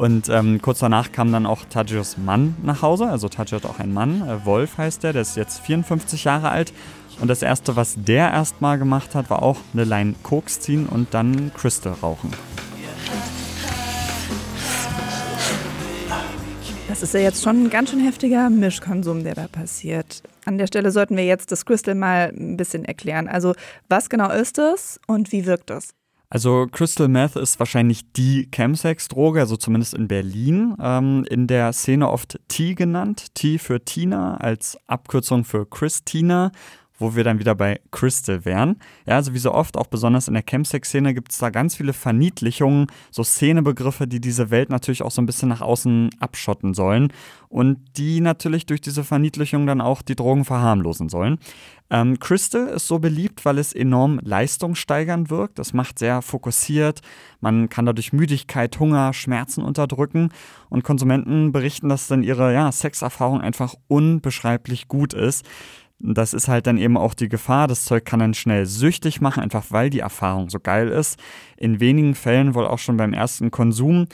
[0.00, 3.08] Und ähm, kurz danach kam dann auch Tajos Mann nach Hause.
[3.08, 6.48] Also Tajo hat auch einen Mann, äh, Wolf heißt der, der ist jetzt 54 Jahre
[6.48, 6.72] alt.
[7.20, 11.12] Und das erste, was der erstmal gemacht hat, war auch eine Line Koks ziehen und
[11.12, 12.30] dann Crystal rauchen.
[16.88, 20.22] Das ist ja jetzt schon ein ganz schön heftiger Mischkonsum, der da passiert.
[20.46, 23.28] An der Stelle sollten wir jetzt das Crystal mal ein bisschen erklären.
[23.28, 23.52] Also,
[23.90, 25.92] was genau ist es und wie wirkt es?
[26.32, 30.76] Also Crystal Meth ist wahrscheinlich die Chemsex-Droge, also zumindest in Berlin.
[30.80, 33.34] Ähm, in der Szene oft T genannt.
[33.34, 36.52] T für Tina als Abkürzung für Christina
[37.00, 38.76] wo wir dann wieder bei Crystal wären.
[39.06, 41.92] Ja, also wie so oft, auch besonders in der Chemsex-Szene, gibt es da ganz viele
[41.92, 47.12] Verniedlichungen, so Szenebegriffe, die diese Welt natürlich auch so ein bisschen nach außen abschotten sollen
[47.48, 51.38] und die natürlich durch diese Verniedlichung dann auch die Drogen verharmlosen sollen.
[51.90, 55.58] Ähm, Crystal ist so beliebt, weil es enorm leistungssteigernd wirkt.
[55.58, 57.00] Das macht sehr fokussiert.
[57.40, 60.30] Man kann dadurch Müdigkeit, Hunger, Schmerzen unterdrücken.
[60.68, 65.44] Und Konsumenten berichten, dass dann ihre ja, Sexerfahrung einfach unbeschreiblich gut ist.
[66.00, 67.68] Das ist halt dann eben auch die Gefahr.
[67.68, 71.20] Das Zeug kann dann schnell süchtig machen, einfach weil die Erfahrung so geil ist.
[71.56, 74.06] In wenigen Fällen wohl auch schon beim ersten Konsum.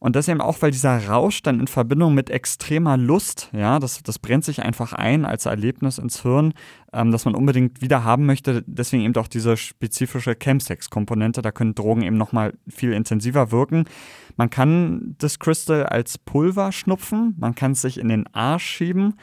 [0.00, 4.02] Und das eben auch, weil dieser Rausch dann in Verbindung mit extremer Lust, ja, das,
[4.04, 6.54] das brennt sich einfach ein als Erlebnis ins Hirn,
[6.92, 8.62] ähm, dass man unbedingt wieder haben möchte.
[8.66, 11.42] Deswegen eben auch diese spezifische Chemsex-Komponente.
[11.42, 13.84] Da können Drogen eben nochmal viel intensiver wirken.
[14.36, 19.14] Man kann das Crystal als Pulver schnupfen, man kann es sich in den Arsch schieben.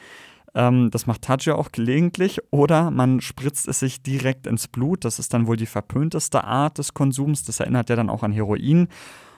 [0.56, 2.40] Ähm, das macht Tajia auch gelegentlich.
[2.50, 5.04] Oder man spritzt es sich direkt ins Blut.
[5.04, 7.44] Das ist dann wohl die verpönteste Art des Konsums.
[7.44, 8.88] Das erinnert ja dann auch an Heroin.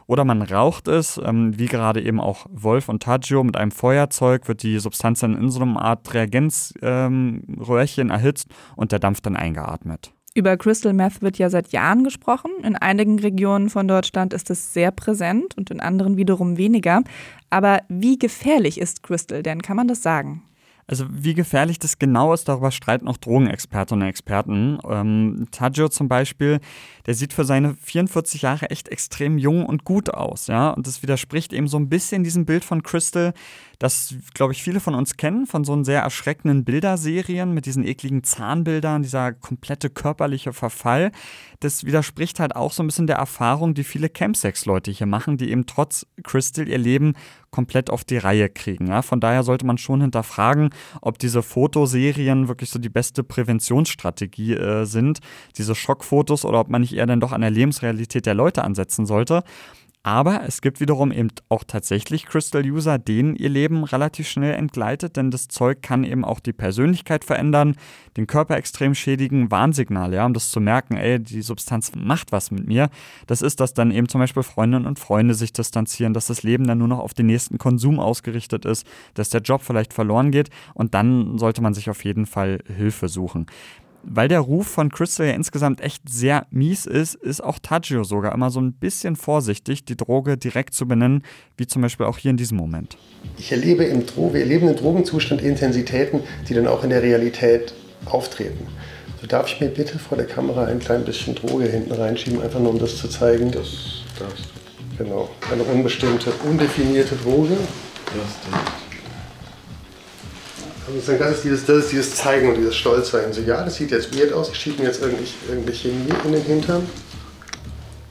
[0.07, 4.49] Oder man raucht es, ähm, wie gerade eben auch Wolf und Taggio mit einem Feuerzeug,
[4.49, 9.37] wird die Substanz dann in so einer Art Reagenzröhrchen ähm, erhitzt und der Dampf dann
[9.37, 10.15] eingeatmet.
[10.35, 12.51] Über Crystal Meth wird ja seit Jahren gesprochen.
[12.63, 17.03] In einigen Regionen von Deutschland ist es sehr präsent und in anderen wiederum weniger.
[17.51, 19.61] Aber wie gefährlich ist Crystal denn?
[19.61, 20.43] Kann man das sagen?
[20.91, 24.79] Also wie gefährlich das genau ist, darüber streiten auch Drogenexpertinnen und Experten.
[24.89, 26.61] Ähm, Taggio zum Beispiel,
[27.09, 30.69] der sieht für seine 44 Jahre echt extrem jung und gut aus, ja.
[30.69, 33.33] Und das widerspricht eben so ein bisschen diesem Bild von Crystal,
[33.79, 38.25] das, glaube ich, viele von uns kennen, von so sehr erschreckenden Bilderserien mit diesen ekligen
[38.25, 41.13] Zahnbildern, dieser komplette körperliche Verfall.
[41.61, 45.51] Das widerspricht halt auch so ein bisschen der Erfahrung, die viele Campsex-Leute hier machen, die
[45.51, 47.15] eben trotz Crystal ihr Leben
[47.51, 48.89] komplett auf die Reihe kriegen.
[48.89, 49.03] Ja?
[49.03, 54.85] Von daher sollte man schon hinterfragen, ob diese Fotoserien wirklich so die beste Präventionsstrategie äh,
[54.85, 55.21] sind,
[55.57, 59.07] diese Schockfotos, oder ob man nicht eher dann doch an der Lebensrealität der Leute ansetzen
[59.07, 59.43] sollte.
[60.05, 65.31] Aber es gibt wiederum eben auch tatsächlich Crystal-User, denen ihr Leben relativ schnell entgleitet, denn
[65.31, 67.75] das Zeug kann eben auch die Persönlichkeit verändern,
[68.17, 72.51] den Körper extrem schädigen, Warnsignale, ja, um das zu merken, ey, die Substanz macht was
[72.51, 72.91] mit mir.
[73.27, 76.67] Das ist, dass dann eben zum Beispiel Freundinnen und Freunde sich distanzieren, dass das Leben
[76.67, 80.49] dann nur noch auf den nächsten Konsum ausgerichtet ist, dass der Job vielleicht verloren geht
[80.75, 83.47] und dann sollte man sich auf jeden Fall Hilfe suchen
[84.11, 88.35] weil der Ruf von Crystal ja insgesamt echt sehr mies ist, ist auch Taggio sogar
[88.35, 91.23] immer so ein bisschen vorsichtig, die Droge direkt zu benennen,
[91.57, 92.97] wie zum Beispiel auch hier in diesem Moment.
[93.37, 97.75] Ich erlebe im, Dro wir erleben im Drogenzustand Intensitäten, die dann auch in der Realität
[98.07, 98.67] auftreten.
[99.21, 102.61] So darf ich mir bitte vor der Kamera ein klein bisschen Droge hinten reinschieben, einfach
[102.61, 103.51] nur um das zu zeigen.
[103.51, 105.05] Das darfst du.
[105.05, 107.57] Genau, eine unbestimmte, undefinierte Droge.
[108.07, 108.88] Das darfst
[110.95, 113.33] also das ist, dieses, das ist dieses Zeigen und dieses Stolzsein.
[113.33, 116.33] So, ja, das sieht jetzt weird aus, ich schiebe mir jetzt irgendwie, irgendwie Chemie in
[116.33, 116.87] den Hintern.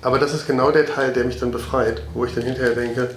[0.01, 3.09] Aber das ist genau der Teil, der mich dann befreit, wo ich dann hinterher denke.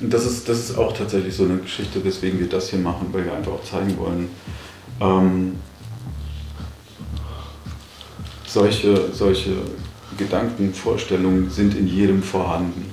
[0.00, 3.08] Und das ist, das ist auch tatsächlich so eine Geschichte, weswegen wir das hier machen,
[3.12, 4.30] weil wir einfach auch zeigen wollen,
[5.00, 5.56] ähm,
[8.46, 9.52] solche, solche
[10.16, 12.90] Gedanken, Vorstellungen sind in jedem vorhanden.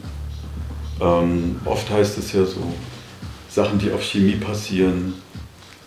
[0.99, 2.73] Ähm, oft heißt es ja so,
[3.57, 5.15] Sachen, die auf Chemie passieren,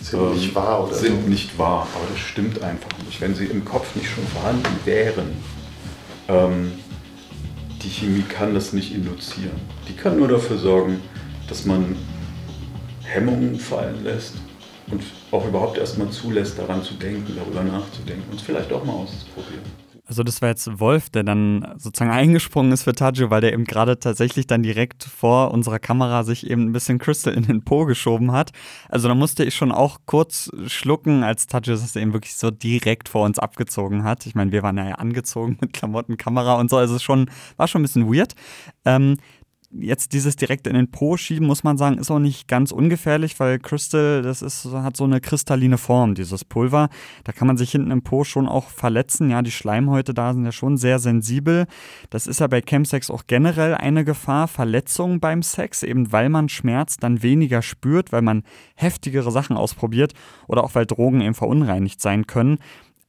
[0.03, 1.29] sind ähm, nicht wahr oder sind so.
[1.29, 3.21] nicht wahr, aber das stimmt einfach nicht.
[3.21, 5.37] Wenn sie im Kopf nicht schon vorhanden wären,
[6.27, 6.73] ähm,
[7.81, 9.61] die Chemie kann das nicht induzieren.
[9.89, 11.01] Die kann nur dafür sorgen,
[11.49, 11.95] dass man
[13.05, 14.35] Hemmungen fallen lässt
[14.91, 18.95] und auch überhaupt erstmal zulässt, daran zu denken, darüber nachzudenken und es vielleicht auch mal
[18.95, 19.80] auszuprobieren.
[20.11, 23.65] Also das war jetzt Wolf, der dann sozusagen eingesprungen ist für Tajo, weil der eben
[23.65, 27.85] gerade tatsächlich dann direkt vor unserer Kamera sich eben ein bisschen Crystal in den Po
[27.85, 28.51] geschoben hat.
[28.89, 33.09] Also da musste ich schon auch kurz schlucken, als Tajo das eben wirklich so direkt
[33.09, 34.27] vor uns abgezogen hat.
[34.27, 37.69] Ich meine, wir waren ja angezogen mit Klamotten, Kamera und so, also es schon, war
[37.69, 38.35] schon ein bisschen weird.
[38.85, 39.17] Ähm,
[39.73, 43.39] jetzt dieses direkt in den Po schieben, muss man sagen, ist auch nicht ganz ungefährlich,
[43.39, 46.89] weil Crystal, das ist, hat so eine kristalline Form, dieses Pulver.
[47.25, 49.31] Da kann man sich hinten im Po schon auch verletzen.
[49.31, 51.67] Ja, die Schleimhäute da sind ja schon sehr sensibel.
[52.11, 56.49] Das ist ja bei Chemsex auch generell eine Gefahr, Verletzungen beim Sex, eben weil man
[56.49, 58.43] Schmerz dann weniger spürt, weil man
[58.75, 60.15] heftigere Sachen ausprobiert
[60.49, 62.59] oder auch weil Drogen eben verunreinigt sein können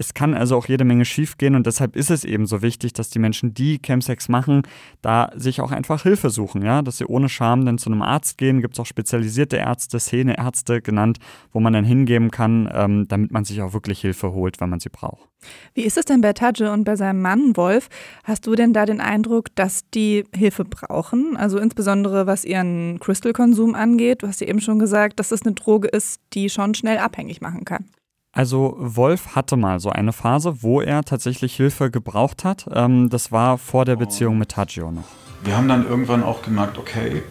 [0.01, 3.11] Es kann also auch jede Menge schiefgehen und deshalb ist es eben so wichtig, dass
[3.11, 4.63] die Menschen, die Chemsex machen,
[5.03, 8.39] da sich auch einfach Hilfe suchen, ja, dass sie ohne Scham dann zu einem Arzt
[8.39, 8.61] gehen.
[8.61, 11.19] Gibt es auch spezialisierte Ärzte, Szeneärzte genannt,
[11.51, 14.79] wo man dann hingeben kann, ähm, damit man sich auch wirklich Hilfe holt, wenn man
[14.79, 15.29] sie braucht.
[15.75, 17.87] Wie ist es denn bei Tadje und bei seinem Mann Wolf?
[18.23, 21.37] Hast du denn da den Eindruck, dass die Hilfe brauchen?
[21.37, 24.23] Also insbesondere was ihren Crystal-Konsum angeht.
[24.23, 27.39] Du hast ja eben schon gesagt, dass es eine Droge ist, die schon schnell abhängig
[27.39, 27.85] machen kann.
[28.33, 32.65] Also Wolf hatte mal so eine Phase, wo er tatsächlich Hilfe gebraucht hat.
[32.71, 35.03] Ähm, das war vor der Beziehung mit Tadjio noch.
[35.43, 37.23] Wir haben dann irgendwann auch gemerkt, okay,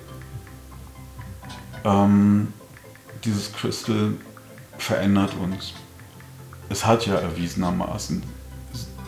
[1.85, 2.53] ähm,
[3.25, 4.13] dieses Crystal
[4.77, 5.75] verändert uns.
[6.69, 8.23] Es hat ja erwiesenermaßen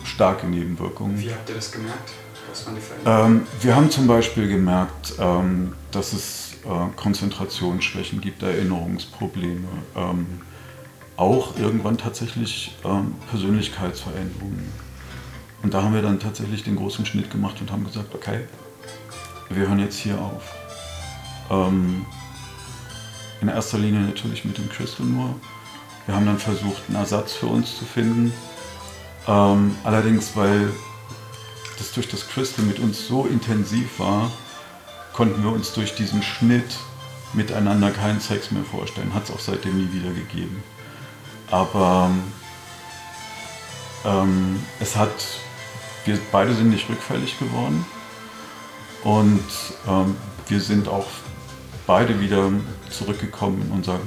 [0.03, 1.19] starke Nebenwirkungen.
[1.19, 2.11] Wie habt ihr das gemerkt?
[2.49, 3.35] Was waren die Veränderungen?
[3.41, 9.67] Ähm, wir haben zum Beispiel gemerkt, ähm, dass es äh, Konzentrationsschwächen gibt, Erinnerungsprobleme.
[9.95, 10.41] Ähm,
[11.17, 14.71] auch irgendwann tatsächlich ähm, Persönlichkeitsveränderungen.
[15.61, 18.41] Und da haben wir dann tatsächlich den großen Schnitt gemacht und haben gesagt, okay,
[19.49, 20.43] wir hören jetzt hier auf.
[21.49, 22.05] Ähm,
[23.41, 25.35] in erster Linie natürlich mit dem Crystal nur.
[26.05, 28.33] Wir haben dann versucht, einen Ersatz für uns zu finden.
[29.27, 30.69] Ähm, allerdings, weil
[31.77, 34.31] das durch das Crystal mit uns so intensiv war,
[35.13, 36.77] konnten wir uns durch diesen Schnitt
[37.33, 39.13] miteinander keinen Sex mehr vorstellen.
[39.13, 40.63] Hat es auch seitdem nie wieder gegeben.
[41.53, 42.09] Aber
[44.03, 45.13] ähm, es hat,
[46.03, 47.85] wir beide sind nicht rückfällig geworden
[49.03, 49.43] und
[49.87, 50.15] ähm,
[50.47, 51.05] wir sind auch
[51.85, 52.49] beide wieder
[52.89, 53.99] zurückgekommen in unser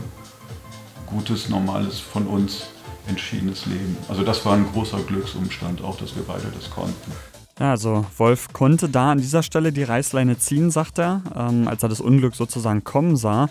[1.06, 2.66] gutes, normales, von uns
[3.06, 3.96] entschiedenes Leben.
[4.08, 7.12] Also das war ein großer Glücksumstand auch, dass wir beide das konnten.
[7.60, 11.80] Ja, also Wolf konnte da an dieser Stelle die Reißleine ziehen, sagt er, ähm, als
[11.84, 13.48] er das Unglück sozusagen kommen sah.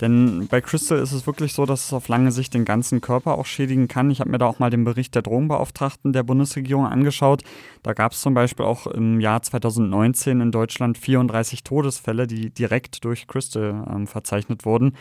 [0.00, 3.36] Denn bei Crystal ist es wirklich so, dass es auf lange Sicht den ganzen Körper
[3.36, 4.10] auch schädigen kann.
[4.10, 7.42] Ich habe mir da auch mal den Bericht der Drogenbeauftragten der Bundesregierung angeschaut.
[7.82, 13.04] Da gab es zum Beispiel auch im Jahr 2019 in Deutschland 34 Todesfälle, die direkt
[13.04, 14.94] durch Crystal ähm, verzeichnet wurden.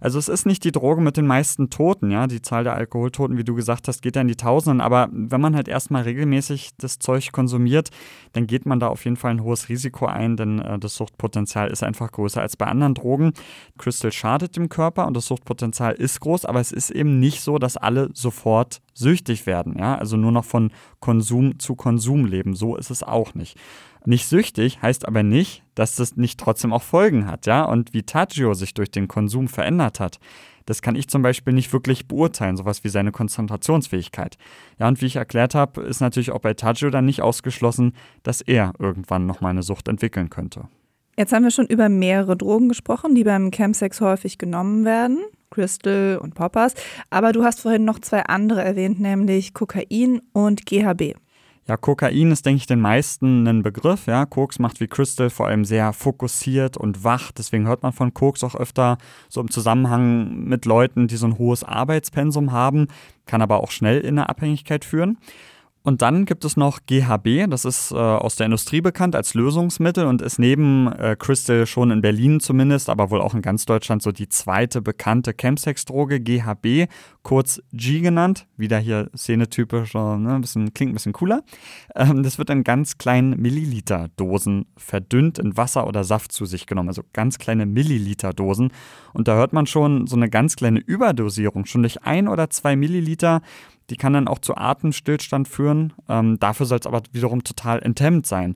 [0.00, 2.26] Also es ist nicht die Droge mit den meisten Toten, ja.
[2.26, 4.80] Die Zahl der Alkoholtoten, wie du gesagt hast, geht ja in die Tausenden.
[4.80, 7.90] Aber wenn man halt erstmal regelmäßig das Zeug konsumiert,
[8.32, 11.70] dann geht man da auf jeden Fall ein hohes Risiko ein, denn äh, das Suchtpotenzial
[11.70, 13.32] ist einfach größer als bei anderen Drogen.
[13.78, 17.58] Crystal schadet dem Körper und das Suchtpotenzial ist groß, aber es ist eben nicht so,
[17.58, 19.96] dass alle sofort süchtig werden, ja.
[19.96, 22.54] Also nur noch von Konsum zu Konsum leben.
[22.54, 23.58] So ist es auch nicht.
[24.06, 27.64] Nicht süchtig heißt aber nicht, dass das nicht trotzdem auch Folgen hat, ja.
[27.64, 30.18] Und wie Tagio sich durch den Konsum verändert hat,
[30.66, 34.36] das kann ich zum Beispiel nicht wirklich beurteilen, sowas wie seine Konzentrationsfähigkeit.
[34.78, 38.40] Ja, und wie ich erklärt habe, ist natürlich auch bei Tagio dann nicht ausgeschlossen, dass
[38.40, 40.68] er irgendwann nochmal eine Sucht entwickeln könnte.
[41.18, 45.18] Jetzt haben wir schon über mehrere Drogen gesprochen, die beim Chemsex häufig genommen werden.
[45.50, 46.74] Crystal und Poppers.
[47.10, 51.14] Aber du hast vorhin noch zwei andere erwähnt, nämlich Kokain und GHB.
[51.66, 54.06] Ja, Kokain ist, denke ich, den meisten ein Begriff.
[54.06, 57.30] Ja, Koks macht wie Crystal vor allem sehr fokussiert und wach.
[57.32, 61.38] Deswegen hört man von Koks auch öfter so im Zusammenhang mit Leuten, die so ein
[61.38, 62.88] hohes Arbeitspensum haben,
[63.26, 65.18] kann aber auch schnell in eine Abhängigkeit führen.
[65.82, 70.06] Und dann gibt es noch GHB, das ist äh, aus der Industrie bekannt als Lösungsmittel
[70.06, 74.02] und ist neben äh, Crystal schon in Berlin zumindest, aber wohl auch in ganz Deutschland
[74.02, 76.90] so die zweite bekannte Chemsex-Droge, GHB,
[77.22, 81.42] kurz G genannt, wieder hier szenetypisch, ne, bisschen, klingt ein bisschen cooler.
[81.96, 86.88] Ähm, das wird in ganz kleinen Milliliter-Dosen verdünnt in Wasser oder Saft zu sich genommen,
[86.88, 88.70] also ganz kleine Milliliter-Dosen.
[89.14, 92.76] Und da hört man schon so eine ganz kleine Überdosierung, schon durch ein oder zwei
[92.76, 93.40] Milliliter
[93.90, 95.92] die kann dann auch zu Atemstillstand führen.
[96.08, 98.54] Ähm, dafür soll es aber wiederum total enthemmt sein.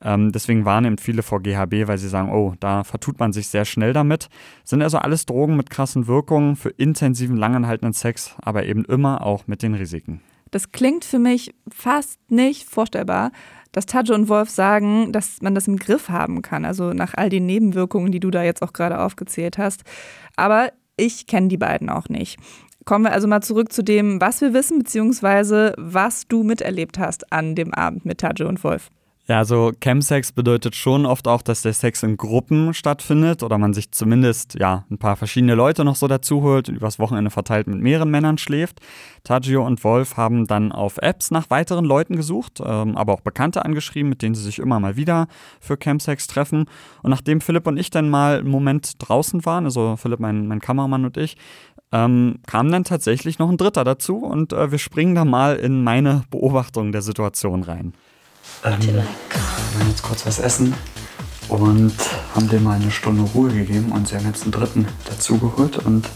[0.00, 3.48] Ähm, deswegen warnen eben viele vor GHB, weil sie sagen, oh, da vertut man sich
[3.48, 4.28] sehr schnell damit.
[4.64, 9.46] Sind also alles Drogen mit krassen Wirkungen für intensiven, langanhaltenden Sex, aber eben immer auch
[9.46, 10.20] mit den Risiken.
[10.50, 13.30] Das klingt für mich fast nicht vorstellbar,
[13.70, 16.64] dass Tadge und Wolf sagen, dass man das im Griff haben kann.
[16.64, 19.82] Also nach all den Nebenwirkungen, die du da jetzt auch gerade aufgezählt hast.
[20.36, 22.38] Aber ich kenne die beiden auch nicht.
[22.84, 27.32] Kommen wir also mal zurück zu dem, was wir wissen, beziehungsweise was du miterlebt hast
[27.32, 28.90] an dem Abend mit Tajo und Wolf.
[29.28, 33.72] Ja, also Chemsex bedeutet schon oft auch, dass der Sex in Gruppen stattfindet oder man
[33.72, 37.68] sich zumindest ja ein paar verschiedene Leute noch so dazu holt und übers Wochenende verteilt
[37.68, 38.80] mit mehreren Männern schläft.
[39.22, 43.64] Tagio und Wolf haben dann auf Apps nach weiteren Leuten gesucht, ähm, aber auch Bekannte
[43.64, 45.28] angeschrieben, mit denen sie sich immer mal wieder
[45.60, 46.66] für Chemsex treffen.
[47.04, 50.60] Und nachdem Philipp und ich dann mal einen Moment draußen waren, also Philipp, mein, mein
[50.60, 51.36] Kameramann und ich,
[51.92, 55.84] ähm, kam dann tatsächlich noch ein Dritter dazu und äh, wir springen da mal in
[55.84, 57.92] meine Beobachtung der Situation rein.
[58.64, 60.74] Ähm, wir werden jetzt kurz was essen
[61.48, 61.94] und
[62.34, 66.08] haben dem mal eine Stunde Ruhe gegeben und sie haben jetzt einen Dritten dazugeholt und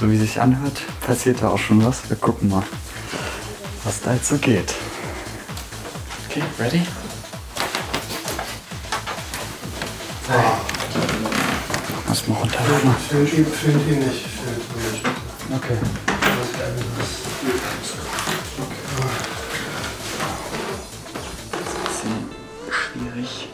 [0.00, 2.08] so wie sich anhört, passiert da auch schon was.
[2.08, 2.62] Wir gucken mal.
[3.84, 4.74] was da jetzt so geht.
[6.28, 6.82] Okay, ready?
[12.08, 12.36] Muss mal
[13.36, 14.29] ihn, film ihn nicht.
[15.58, 15.58] Film ihn nicht.
[15.62, 15.78] Okay.
[21.84, 22.30] Bisschen
[22.70, 23.48] schwierig.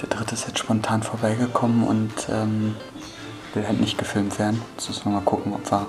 [0.00, 2.76] Der dritte ist jetzt spontan vorbeigekommen und ähm,
[3.54, 4.60] will halt nicht gefilmt werden.
[4.76, 5.86] Jetzt müssen wir mal gucken, ob wir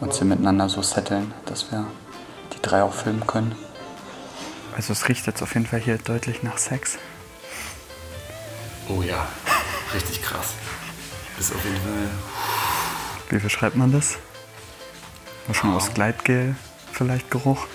[0.00, 1.86] uns hier miteinander so setteln, dass wir
[2.52, 3.54] die drei auch filmen können.
[4.74, 6.98] Also es riecht jetzt auf jeden Fall hier deutlich nach Sex.
[8.88, 9.28] Oh ja,
[9.94, 10.54] richtig krass.
[11.38, 12.10] Ist auf jeden Fall.
[13.28, 14.18] Wie beschreibt man das?
[15.52, 16.54] Schon aus Gleitgel
[16.92, 17.66] vielleicht Geruch?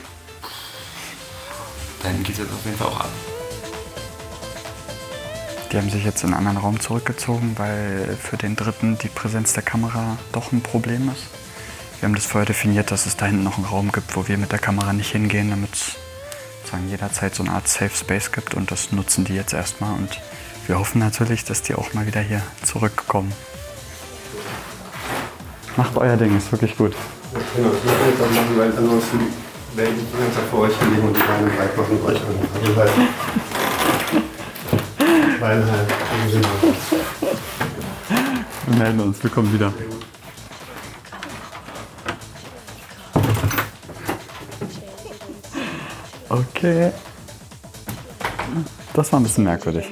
[2.01, 3.09] Da hinten geht jetzt auf jeden Fall auch ab.
[5.71, 9.53] Die haben sich jetzt in einen anderen Raum zurückgezogen, weil für den dritten die Präsenz
[9.53, 11.27] der Kamera doch ein Problem ist.
[11.99, 14.37] Wir haben das vorher definiert, dass es da hinten noch einen Raum gibt, wo wir
[14.37, 15.97] mit der Kamera nicht hingehen, damit es
[16.89, 20.19] jederzeit so eine Art Safe Space gibt und das nutzen die jetzt erstmal und
[20.67, 23.31] wir hoffen natürlich, dass die auch mal wieder hier zurückkommen.
[25.77, 26.93] Macht euer Ding, ist wirklich gut.
[27.55, 29.19] Genau, das jetzt auch machen, weil ansonsten
[29.75, 32.21] werde ich die ganze Zeit vor euch liegen und die Beine breit machen und euch
[32.21, 32.35] an.
[32.61, 32.91] Also halt.
[35.39, 35.93] Weil halt.
[38.67, 39.71] Wir melden uns, wir kommen wieder.
[46.27, 46.91] Okay.
[48.93, 49.85] Das war ein bisschen merkwürdig.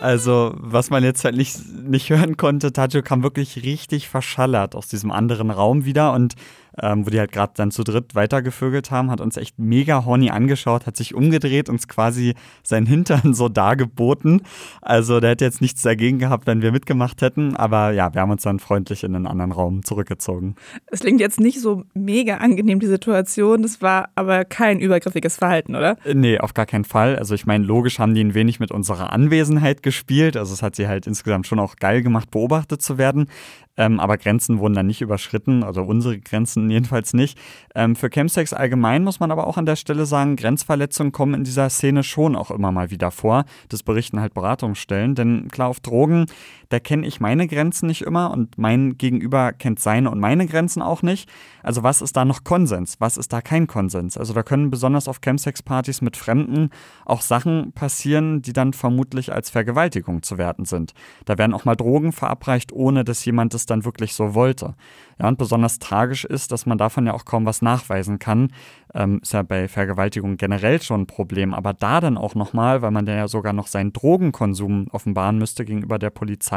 [0.00, 4.88] Also, was man jetzt halt nicht, nicht hören konnte, Tajo kam wirklich richtig verschallert aus
[4.88, 6.34] diesem anderen Raum wieder und
[6.82, 10.30] ähm, wo die halt gerade dann zu dritt weitergevögelt haben, hat uns echt mega horny
[10.30, 14.42] angeschaut, hat sich umgedreht, uns quasi seinen Hintern so dargeboten.
[14.82, 18.30] Also, der hätte jetzt nichts dagegen gehabt, wenn wir mitgemacht hätten, aber ja, wir haben
[18.30, 20.56] uns dann freundlich in einen anderen Raum zurückgezogen.
[20.86, 23.62] Es klingt jetzt nicht so mega angenehm, die Situation.
[23.62, 25.96] Das war aber kein übergriffiges Verhalten, oder?
[26.12, 27.16] Nee, auf gar keinen Fall.
[27.16, 30.36] Also ich meine, logisch haben die ein wenig mit unserer Anwesenheit gespielt.
[30.36, 33.28] Also es hat sie halt insgesamt schon auch geil gemacht, beobachtet zu werden.
[33.76, 37.38] Ähm, aber Grenzen wurden dann nicht überschritten, also unsere Grenzen jedenfalls nicht.
[37.74, 41.44] Ähm, für Chemsex allgemein muss man aber auch an der Stelle sagen, Grenzverletzungen kommen in
[41.44, 43.44] dieser Szene schon auch immer mal wieder vor.
[43.68, 45.14] Das berichten halt Beratungsstellen.
[45.14, 46.26] Denn klar, auf Drogen,
[46.68, 50.82] da kenne ich meine Grenzen nicht immer und mein Gegenüber kennt seine und meine Grenzen
[50.82, 51.28] auch nicht.
[51.62, 52.96] Also was ist da noch Konsens?
[53.00, 54.16] Was ist da kein Konsens?
[54.16, 56.70] Also da können besonders auf Chemsex-Partys mit Fremden
[57.04, 60.92] auch Sachen passieren, die dann vermutlich als Vergewaltigung zu werten sind.
[61.24, 64.74] Da werden auch mal Drogen verabreicht, ohne dass jemand es dann wirklich so wollte.
[65.18, 68.52] Ja, und besonders tragisch ist, dass man davon ja auch kaum was nachweisen kann.
[68.94, 72.90] Ähm, ist ja bei Vergewaltigung generell schon ein Problem, aber da dann auch nochmal, weil
[72.90, 76.55] man ja sogar noch seinen Drogenkonsum offenbaren müsste gegenüber der Polizei.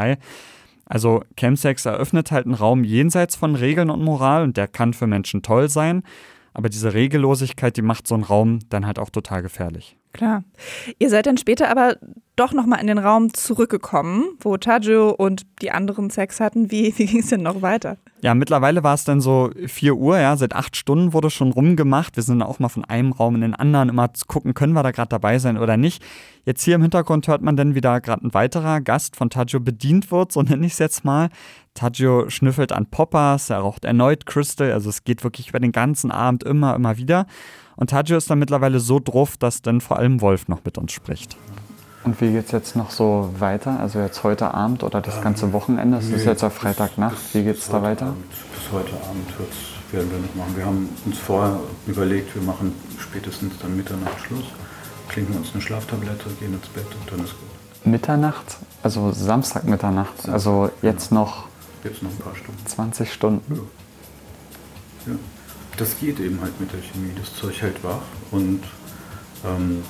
[0.86, 5.06] Also Chemsex eröffnet halt einen Raum jenseits von Regeln und Moral und der kann für
[5.06, 6.02] Menschen toll sein.
[6.54, 9.99] Aber diese Regellosigkeit, die macht so einen Raum dann halt auch total gefährlich.
[10.14, 10.44] Klar.
[10.98, 11.98] Ihr seid dann später aber
[12.36, 16.72] doch nochmal in den Raum zurückgekommen, wo Tajo und die anderen Sex hatten.
[16.72, 17.98] Wie, wie ging es denn noch weiter?
[18.22, 22.16] Ja, mittlerweile war es dann so 4 Uhr, ja, seit acht Stunden wurde schon rumgemacht.
[22.16, 24.74] Wir sind dann auch mal von einem Raum in den anderen immer zu gucken, können
[24.74, 26.04] wir da gerade dabei sein oder nicht.
[26.46, 30.12] Jetzt hier im Hintergrund hört man dann wieder gerade ein weiterer Gast von Tajo bedient
[30.12, 31.30] wird, so nenne ich es jetzt mal.
[31.74, 36.12] Tajo schnüffelt an Poppers, er raucht erneut Crystal, also es geht wirklich über den ganzen
[36.12, 37.26] Abend immer, immer wieder.
[37.80, 40.92] Und Tajo ist dann mittlerweile so drauf, dass dann vor allem Wolf noch mit uns
[40.92, 41.38] spricht.
[42.04, 43.80] Und wie geht's jetzt noch so weiter?
[43.80, 45.98] Also jetzt heute Abend oder das ganze Wochenende?
[45.98, 47.18] Es ist jetzt auf Freitagnacht.
[47.34, 48.08] Wie geht's da weiter?
[48.08, 49.56] Abend, bis heute Abend wird's,
[49.94, 50.58] werden wir noch machen.
[50.58, 54.46] Wir haben uns vorher überlegt, wir machen spätestens dann Mitternacht Schluss,
[55.08, 57.86] klinken uns eine Schlaftablette, gehen ins Bett und dann ist gut.
[57.86, 60.28] Mitternacht, also Samstag Mitternacht.
[60.28, 61.46] Also jetzt noch
[61.86, 62.66] Jetzt noch ein paar Stunden.
[62.66, 63.70] 20 Stunden.
[65.06, 65.14] Ja.
[65.80, 67.14] Das geht eben halt mit der Chemie.
[67.18, 68.62] Das Zeug hält wach und
[69.46, 69.82] ähm,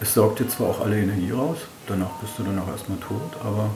[0.00, 3.36] es saugt dir zwar auch alle Energie raus, danach bist du dann auch erstmal tot,
[3.42, 3.70] aber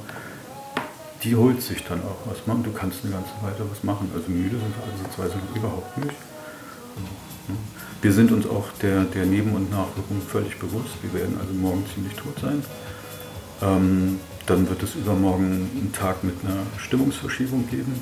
[1.24, 2.46] die holt sich dann auch was.
[2.46, 4.10] Man, du kannst eine ganze Weile was machen.
[4.14, 6.14] Also müde sind wir ansatzweise noch überhaupt nicht.
[7.48, 7.56] Ne?
[8.00, 11.02] Wir sind uns auch der, der Neben- und Nachwirkungen völlig bewusst.
[11.02, 12.62] Wir werden also morgen ziemlich tot sein.
[13.60, 18.00] Ähm, dann wird es übermorgen einen Tag mit einer Stimmungsverschiebung geben.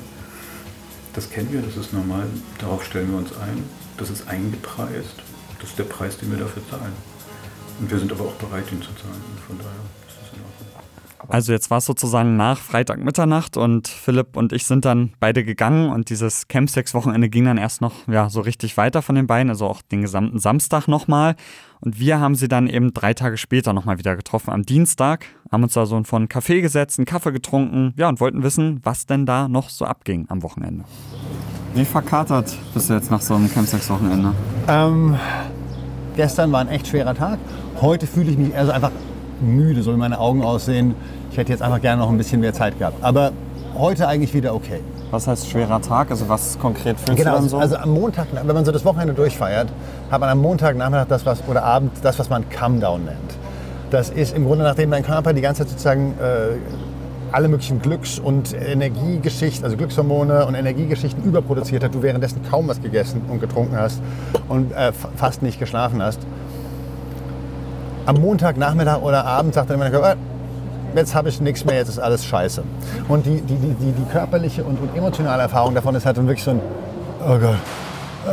[1.13, 2.27] Das kennen wir, das ist normal.
[2.59, 3.63] Darauf stellen wir uns ein.
[3.97, 5.15] Das ist eingepreist.
[5.59, 6.93] Das ist der Preis, den wir dafür zahlen.
[7.79, 9.23] Und wir sind aber auch bereit, ihn zu zahlen.
[9.31, 9.71] Und von daher
[10.07, 10.62] ist das in Ordnung.
[11.27, 15.43] Also jetzt war es sozusagen nach Freitag Mitternacht und Philipp und ich sind dann beide
[15.43, 19.49] gegangen und dieses Campsex-Wochenende ging dann erst noch ja, so richtig weiter von den beiden,
[19.49, 21.35] also auch den gesamten Samstag nochmal.
[21.79, 25.63] Und wir haben sie dann eben drei Tage später nochmal wieder getroffen, am Dienstag, haben
[25.63, 29.25] uns da so einen Café gesetzt, einen Kaffee getrunken, ja, und wollten wissen, was denn
[29.25, 30.85] da noch so abging am Wochenende.
[31.73, 34.33] Wie verkatert bist du jetzt nach so einem Campsex-Wochenende?
[34.67, 35.17] Ähm,
[36.15, 37.39] gestern war ein echt schwerer Tag.
[37.81, 38.91] Heute fühle ich mich also einfach
[39.43, 40.95] müde, so wie meine Augen aussehen.
[41.31, 43.03] Ich hätte jetzt einfach gerne noch ein bisschen mehr Zeit gehabt.
[43.03, 43.31] Aber
[43.77, 44.79] heute eigentlich wieder okay.
[45.11, 46.09] Was heißt schwerer Tag?
[46.11, 47.57] Also was konkret fühlst Genau, du dann so?
[47.59, 49.67] also am Montag, wenn man so das Wochenende durchfeiert,
[50.09, 53.17] hat man am Montagnachmittag das, was, oder Abend das, was man Come-Down nennt.
[53.91, 56.57] Das ist im Grunde, nachdem dein Körper die ganze Zeit sozusagen äh,
[57.31, 62.81] alle möglichen Glücks- und Energiegeschichten, also Glückshormone und Energiegeschichten überproduziert hat, du währenddessen kaum was
[62.81, 64.01] gegessen und getrunken hast
[64.49, 66.19] und äh, fast nicht geschlafen hast.
[68.05, 70.15] Am Montagnachmittag oder Abend sagt dann mein Körper, "Äh,
[70.95, 72.63] jetzt habe ich nichts mehr, jetzt ist alles scheiße.
[73.07, 76.27] Und die, die, die, die, die körperliche und, und emotionale Erfahrung davon ist halt dann
[76.27, 76.59] wirklich so ein,
[77.25, 77.55] oh Gott,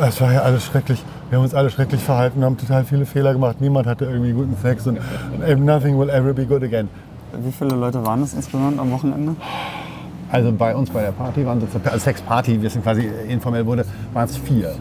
[0.09, 1.03] es war ja alles schrecklich.
[1.29, 3.61] Wir haben uns alle schrecklich verhalten, haben total viele Fehler gemacht.
[3.61, 4.99] Niemand hatte irgendwie guten Sex und
[5.65, 6.89] nothing will ever be good again.
[7.41, 9.37] Wie viele Leute waren es insgesamt am Wochenende?
[10.33, 13.85] Also bei uns bei der Party waren es also Sexparty, wie es quasi informell wurde,
[14.13, 14.73] waren es vier.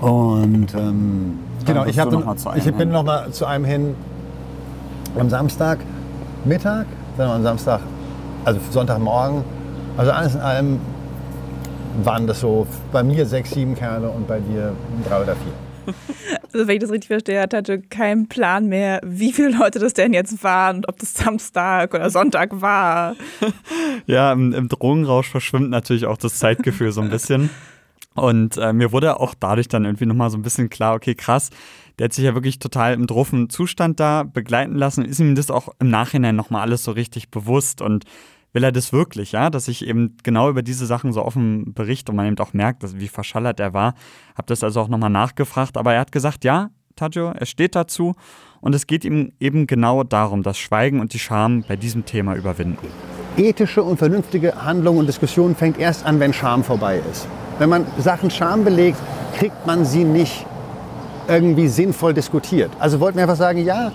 [0.00, 2.90] Und ähm, genau, ich, hab noch mal zu einem ich bin hin.
[2.90, 3.94] noch mal zu einem hin
[5.18, 5.78] am Samstag
[6.44, 6.86] Mittag,
[7.16, 7.80] dann am Samstag,
[8.44, 9.44] also Sonntagmorgen.
[9.96, 10.80] Also alles in allem
[12.02, 14.72] waren das so bei mir sechs, sieben Kerle und bei dir
[15.08, 15.94] drei oder vier.
[16.52, 19.94] Also wenn ich das richtig verstehe, hat hatte keinen Plan mehr, wie viele Leute das
[19.94, 23.14] denn jetzt waren und ob das Samstag oder Sonntag war.
[24.06, 27.50] Ja, im, im Drogenrausch verschwimmt natürlich auch das Zeitgefühl so ein bisschen.
[28.14, 31.50] Und äh, mir wurde auch dadurch dann irgendwie nochmal so ein bisschen klar, okay, krass,
[31.98, 35.04] der hat sich ja wirklich total im druffen Zustand da begleiten lassen.
[35.04, 38.04] Ist ihm das auch im Nachhinein nochmal alles so richtig bewusst und
[38.52, 42.10] will er das wirklich, ja, dass ich eben genau über diese Sachen so offen berichte
[42.10, 43.94] und man eben auch merkt, dass, wie verschallert er war.
[44.34, 48.14] Hab das also auch nochmal nachgefragt, aber er hat gesagt, ja, Tajo, er steht dazu
[48.60, 52.34] und es geht ihm eben genau darum, das Schweigen und die Scham bei diesem Thema
[52.34, 52.88] überwinden.
[53.36, 57.28] ethische und vernünftige Handlung und Diskussion fängt erst an, wenn Scham vorbei ist.
[57.60, 58.96] Wenn man Sachen Scham belegt,
[59.36, 60.46] kriegt man sie nicht
[61.28, 62.70] irgendwie sinnvoll diskutiert.
[62.78, 63.92] Also wollten wir einfach sagen, ja,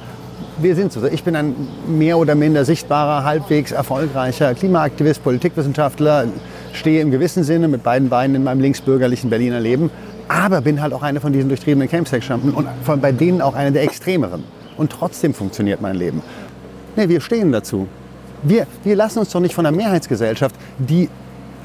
[0.59, 1.03] wir sind so.
[1.07, 1.55] Ich bin ein
[1.87, 6.25] mehr oder minder sichtbarer, halbwegs erfolgreicher Klimaaktivist, Politikwissenschaftler,
[6.73, 9.89] stehe im gewissen Sinne mit beiden Beinen in meinem linksbürgerlichen Berliner Leben,
[10.27, 13.71] aber bin halt auch einer von diesen durchtriebenen Campsex-Schlampen und von bei denen auch einer
[13.71, 14.43] der extremeren.
[14.77, 16.21] Und trotzdem funktioniert mein Leben.
[16.95, 17.87] Nee, wir stehen dazu.
[18.43, 21.09] Wir, wir lassen uns doch nicht von der Mehrheitsgesellschaft, die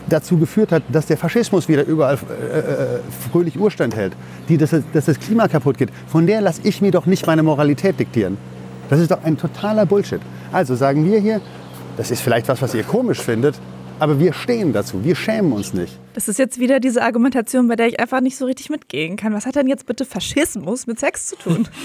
[0.08, 2.64] dazu geführt hat, dass der Faschismus wieder überall äh, äh,
[3.30, 4.12] fröhlich Urstand hält,
[4.48, 7.26] die, dass, das- dass das Klima kaputt geht, von der lasse ich mir doch nicht
[7.26, 8.36] meine Moralität diktieren.
[8.88, 10.20] Das ist doch ein totaler Bullshit.
[10.52, 11.40] Also sagen wir hier,
[11.96, 13.54] das ist vielleicht was, was ihr komisch findet,
[14.00, 15.98] aber wir stehen dazu, wir schämen uns nicht.
[16.14, 19.34] Das ist jetzt wieder diese Argumentation, bei der ich einfach nicht so richtig mitgehen kann.
[19.34, 21.68] Was hat denn jetzt bitte Faschismus mit Sex zu tun?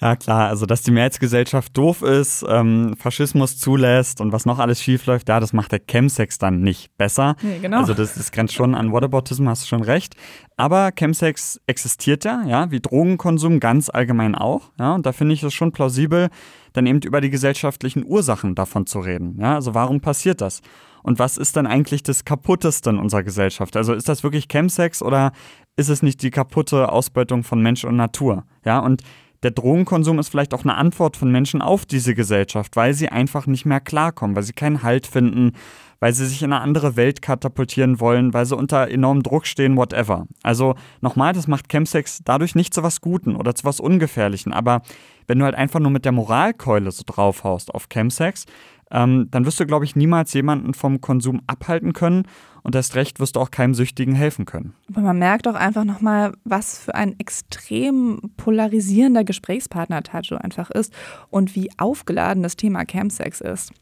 [0.00, 4.82] Ja klar, also dass die Mehrheitsgesellschaft doof ist, ähm, Faschismus zulässt und was noch alles
[4.82, 7.36] schiefläuft, ja, das macht der Chemsex dann nicht besser.
[7.42, 7.78] Nee, genau.
[7.78, 10.14] Also das, das grenzt schon an Whataboutism, hast du schon recht.
[10.56, 14.70] Aber Chemsex existiert ja, ja, wie Drogenkonsum ganz allgemein auch.
[14.78, 16.28] Ja, und da finde ich es schon plausibel,
[16.72, 19.38] dann eben über die gesellschaftlichen Ursachen davon zu reden.
[19.40, 20.62] Ja, also warum passiert das?
[21.06, 23.76] Und was ist dann eigentlich das Kaputteste in unserer Gesellschaft?
[23.76, 25.30] Also ist das wirklich Chemsex oder
[25.76, 28.42] ist es nicht die kaputte Ausbeutung von Mensch und Natur?
[28.64, 29.04] Ja, und
[29.44, 33.46] der Drogenkonsum ist vielleicht auch eine Antwort von Menschen auf diese Gesellschaft, weil sie einfach
[33.46, 35.52] nicht mehr klarkommen, weil sie keinen Halt finden,
[36.00, 39.76] weil sie sich in eine andere Welt katapultieren wollen, weil sie unter enormem Druck stehen,
[39.76, 40.26] whatever.
[40.42, 44.82] Also nochmal, das macht Chemsex dadurch nicht zu was Guten oder zu was Ungefährlichen, aber
[45.28, 48.46] wenn du halt einfach nur mit der Moralkeule so draufhaust auf Chemsex,
[48.90, 52.26] ähm, dann wirst du, glaube ich, niemals jemanden vom Konsum abhalten können
[52.62, 54.74] und erst recht wirst du auch keinem Süchtigen helfen können.
[54.90, 60.92] Aber man merkt auch einfach nochmal, was für ein extrem polarisierender Gesprächspartner Tajo einfach ist
[61.30, 63.72] und wie aufgeladen das Thema Campsex ist.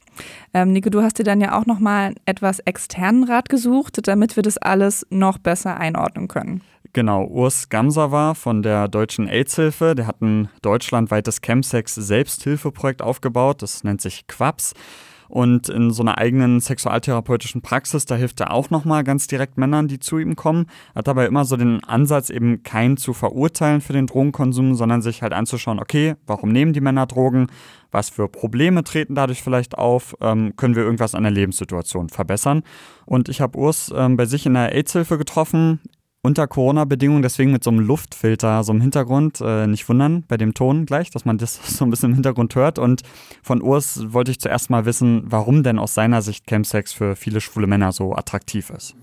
[0.52, 4.42] Ähm, Nico, du hast dir dann ja auch nochmal etwas externen Rat gesucht, damit wir
[4.42, 6.62] das alles noch besser einordnen können.
[6.94, 9.96] Genau, Urs Gamser war von der Deutschen AIDS-Hilfe.
[9.96, 13.62] Der hat ein deutschlandweites Chemsex-Selbsthilfeprojekt aufgebaut.
[13.62, 14.74] Das nennt sich Quaps.
[15.28, 19.88] Und in so einer eigenen sexualtherapeutischen Praxis, da hilft er auch nochmal ganz direkt Männern,
[19.88, 20.66] die zu ihm kommen.
[20.94, 25.20] Hat dabei immer so den Ansatz, eben keinen zu verurteilen für den Drogenkonsum, sondern sich
[25.20, 27.48] halt anzuschauen, okay, warum nehmen die Männer Drogen?
[27.90, 30.14] Was für Probleme treten dadurch vielleicht auf?
[30.20, 32.62] Ähm, können wir irgendwas an der Lebenssituation verbessern?
[33.04, 35.80] Und ich habe Urs ähm, bei sich in der AIDS-Hilfe getroffen
[36.24, 39.42] unter Corona-Bedingungen, deswegen mit so einem Luftfilter, so im Hintergrund.
[39.42, 42.54] Äh, nicht wundern bei dem Ton gleich, dass man das so ein bisschen im Hintergrund
[42.54, 42.78] hört.
[42.78, 43.02] Und
[43.42, 47.42] von Urs wollte ich zuerst mal wissen, warum denn aus seiner Sicht Chemsex für viele
[47.42, 48.96] schwule Männer so attraktiv ist.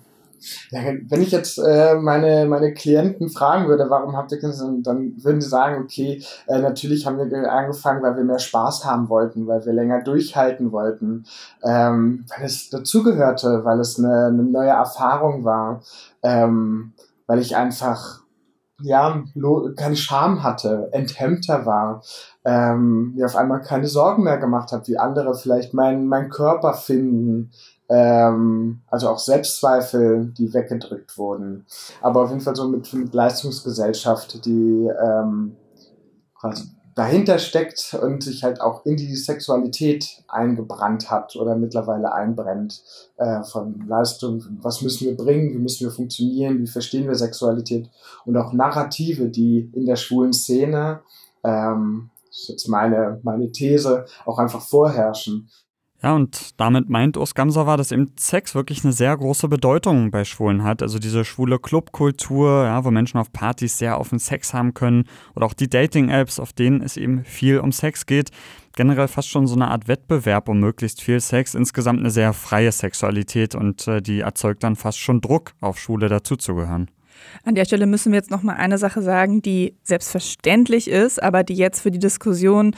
[0.72, 5.13] Ja, wenn ich jetzt äh, meine, meine Klienten fragen würde, warum habt ihr Kinder, dann
[5.24, 9.45] würden sie sagen, okay, äh, natürlich haben wir angefangen, weil wir mehr Spaß haben wollten,
[9.45, 11.26] weil wir länger durchhalten wollten,
[11.63, 15.84] ähm, weil es dazugehörte, weil es eine, eine neue Erfahrung war,
[16.24, 16.93] ähm,
[17.32, 18.19] weil ich einfach
[18.82, 19.23] ja,
[19.77, 22.03] keine Scham hatte, enthemmter war,
[22.43, 26.73] ähm, mir auf einmal keine Sorgen mehr gemacht habe, wie andere vielleicht meinen mein Körper
[26.73, 27.51] finden,
[27.88, 31.65] ähm, also auch Selbstzweifel, die weggedrückt wurden.
[32.01, 35.55] Aber auf jeden Fall so mit, mit Leistungsgesellschaft, die ähm,
[36.38, 36.65] quasi
[36.95, 42.81] dahinter steckt und sich halt auch in die Sexualität eingebrannt hat oder mittlerweile einbrennt
[43.17, 47.89] äh, von Leistung, was müssen wir bringen, wie müssen wir funktionieren, wie verstehen wir Sexualität
[48.25, 51.01] und auch Narrative, die in der schwulen Szene,
[51.43, 55.49] ähm, das ist jetzt meine, meine These, auch einfach vorherrschen.
[56.03, 60.23] Ja, und damit meint Urs Gamsawa, dass eben Sex wirklich eine sehr große Bedeutung bei
[60.23, 60.81] Schwulen hat.
[60.81, 65.03] Also diese schwule Clubkultur, ja, wo Menschen auf Partys sehr offen Sex haben können
[65.35, 68.31] oder auch die Dating-Apps, auf denen es eben viel um Sex geht.
[68.75, 71.53] Generell fast schon so eine Art Wettbewerb um möglichst viel Sex.
[71.53, 76.09] Insgesamt eine sehr freie Sexualität und äh, die erzeugt dann fast schon Druck, auf Schwule
[76.09, 76.89] dazuzugehören.
[77.43, 81.43] An der Stelle müssen wir jetzt noch mal eine Sache sagen, die selbstverständlich ist, aber
[81.43, 82.75] die jetzt für die Diskussion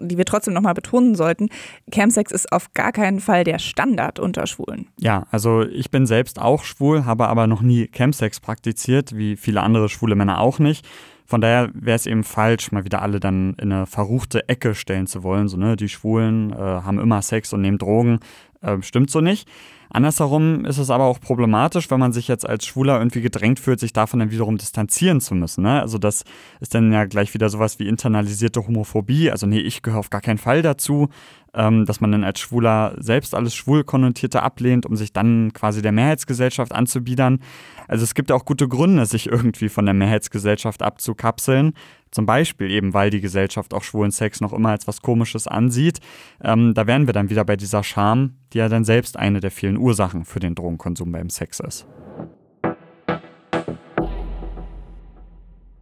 [0.00, 1.48] die wir trotzdem nochmal betonen sollten,
[1.90, 4.88] Campsex ist auf gar keinen Fall der Standard unter Schwulen.
[4.98, 9.62] Ja, also ich bin selbst auch schwul, habe aber noch nie Campsex praktiziert, wie viele
[9.62, 10.86] andere schwule Männer auch nicht.
[11.26, 15.06] Von daher wäre es eben falsch, mal wieder alle dann in eine verruchte Ecke stellen
[15.06, 15.46] zu wollen.
[15.46, 18.18] So, ne, die Schwulen äh, haben immer Sex und nehmen Drogen.
[18.62, 19.48] Äh, stimmt so nicht.
[19.90, 23.80] Andersherum ist es aber auch problematisch, wenn man sich jetzt als Schwuler irgendwie gedrängt fühlt,
[23.80, 25.62] sich davon dann wiederum distanzieren zu müssen.
[25.62, 25.80] Ne?
[25.80, 26.24] Also das
[26.60, 29.30] ist dann ja gleich wieder sowas wie internalisierte Homophobie.
[29.30, 31.08] Also nee, ich gehöre auf gar keinen Fall dazu
[31.54, 35.92] ähm, dass man dann als Schwuler selbst alles Schwulkonnotierte ablehnt, um sich dann quasi der
[35.92, 37.40] Mehrheitsgesellschaft anzubiedern.
[37.88, 41.72] Also es gibt auch gute Gründe, sich irgendwie von der Mehrheitsgesellschaft abzukapseln.
[42.12, 46.00] Zum Beispiel eben, weil die Gesellschaft auch schwulen Sex noch immer als was Komisches ansieht.
[46.42, 49.52] Ähm, da wären wir dann wieder bei dieser Scham, die ja dann selbst eine der
[49.52, 51.86] vielen Ursachen für den Drogenkonsum beim Sex ist.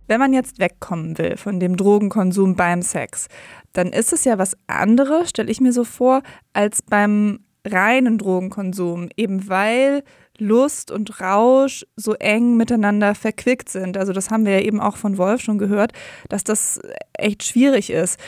[0.07, 3.29] Wenn man jetzt wegkommen will von dem Drogenkonsum beim Sex,
[3.75, 6.23] dann ist es ja was anderes, stelle ich mir so vor,
[6.55, 10.03] als beim reinen Drogenkonsum, eben weil
[10.39, 13.97] Lust und Rausch so eng miteinander verquickt sind.
[13.97, 15.93] Also das haben wir ja eben auch von Wolf schon gehört,
[16.29, 16.81] dass das
[17.13, 18.19] echt schwierig ist.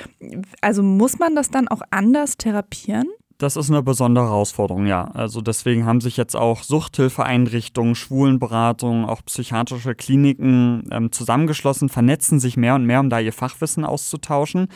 [0.60, 3.06] Also muss man das dann auch anders therapieren?
[3.40, 5.04] Das ist eine besondere Herausforderung, ja.
[5.14, 12.58] Also deswegen haben sich jetzt auch Suchthilfeeinrichtungen, Schwulenberatungen, auch psychiatrische Kliniken ähm, zusammengeschlossen, vernetzen sich
[12.58, 14.68] mehr und mehr, um da ihr Fachwissen auszutauschen.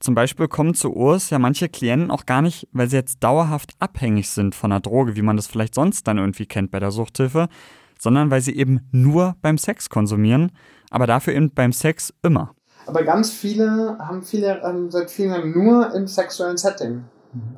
[0.00, 3.74] Zum Beispiel kommen zu Urs ja manche Klienten auch gar nicht, weil sie jetzt dauerhaft
[3.78, 6.90] abhängig sind von einer Droge, wie man das vielleicht sonst dann irgendwie kennt bei der
[6.90, 7.48] Suchthilfe,
[7.96, 10.50] sondern weil sie eben nur beim Sex konsumieren,
[10.90, 12.56] aber dafür eben beim Sex immer.
[12.86, 17.04] Aber ganz viele haben viele ähm, seit vielen Jahren nur im sexuellen Setting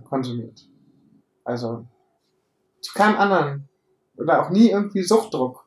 [0.08, 0.68] konsumiert.
[1.44, 1.86] Also
[2.80, 3.68] zu keinem anderen.
[4.16, 5.64] Oder auch nie irgendwie Suchtdruck.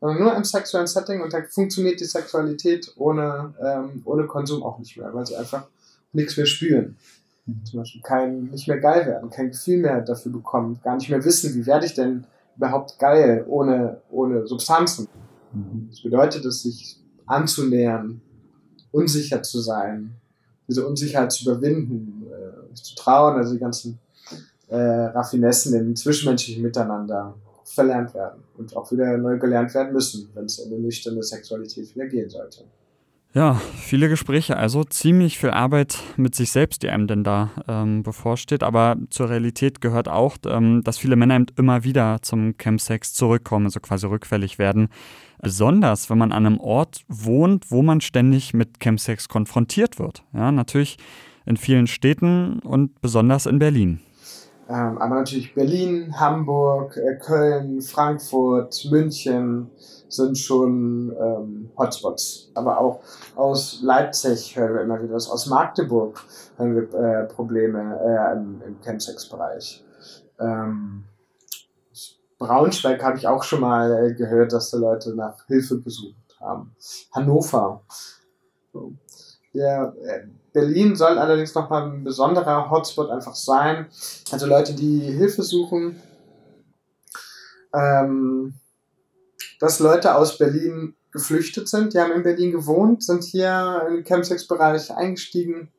[0.00, 4.78] Sondern nur im sexuellen Setting und da funktioniert die Sexualität ohne, ähm, ohne Konsum auch
[4.78, 5.66] nicht mehr, weil sie einfach
[6.12, 6.96] nichts mehr spüren.
[7.46, 7.64] Mhm.
[7.64, 11.24] Zum Beispiel kein, nicht mehr geil werden, kein Gefühl mehr dafür bekommen, gar nicht mehr
[11.24, 12.26] wissen, wie werde ich denn
[12.56, 15.08] überhaupt geil ohne, ohne Substanzen.
[15.52, 15.88] Mhm.
[15.90, 18.20] Das bedeutet es, sich anzunähern,
[18.92, 20.16] unsicher zu sein,
[20.68, 22.25] diese Unsicherheit zu überwinden,
[22.78, 23.98] äh, zu trauen, also die ganzen
[24.68, 30.44] äh, Raffinessen im zwischenmenschlichen Miteinander verlernt werden und auch wieder neu gelernt werden müssen, wenn
[30.44, 32.64] es in eine nüchterne Sexualität wieder gehen sollte.
[33.36, 38.02] Ja, viele Gespräche, also ziemlich viel Arbeit mit sich selbst, die einem denn da ähm,
[38.02, 38.62] bevorsteht.
[38.62, 43.78] Aber zur Realität gehört auch, ähm, dass viele Männer immer wieder zum Chemsex zurückkommen, also
[43.80, 44.88] quasi rückfällig werden.
[45.42, 50.24] Besonders, wenn man an einem Ort wohnt, wo man ständig mit Chemsex konfrontiert wird.
[50.32, 50.96] Ja, natürlich
[51.46, 54.00] in vielen Städten und besonders in Berlin.
[54.68, 59.70] Ähm, aber natürlich Berlin, Hamburg, äh, Köln, Frankfurt, München
[60.08, 62.50] sind schon ähm, Hotspots.
[62.54, 63.00] Aber auch
[63.36, 65.30] aus Leipzig hören wir immer wieder was.
[65.30, 66.20] Aus Magdeburg
[66.56, 69.84] hören wir äh, Probleme äh, im, im Chemsex-Bereich.
[70.40, 71.04] Ähm,
[72.38, 76.74] Braunschweig habe ich auch schon mal äh, gehört, dass da Leute nach Hilfe gesucht haben.
[77.12, 77.82] Hannover.
[78.72, 78.92] So.
[79.52, 80.26] Ja, äh,
[80.56, 83.88] Berlin soll allerdings nochmal ein besonderer Hotspot einfach sein.
[84.30, 86.00] Also Leute, die Hilfe suchen.
[87.74, 88.54] Ähm,
[89.60, 91.92] dass Leute aus Berlin geflüchtet sind.
[91.92, 95.70] Die haben in Berlin gewohnt, sind hier im Campsex-Bereich eingestiegen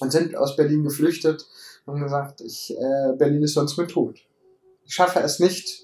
[0.00, 1.46] und sind aus Berlin geflüchtet
[1.86, 4.18] und gesagt, ich, äh, Berlin ist sonst mein Tod.
[4.84, 5.82] Ich schaffe es nicht,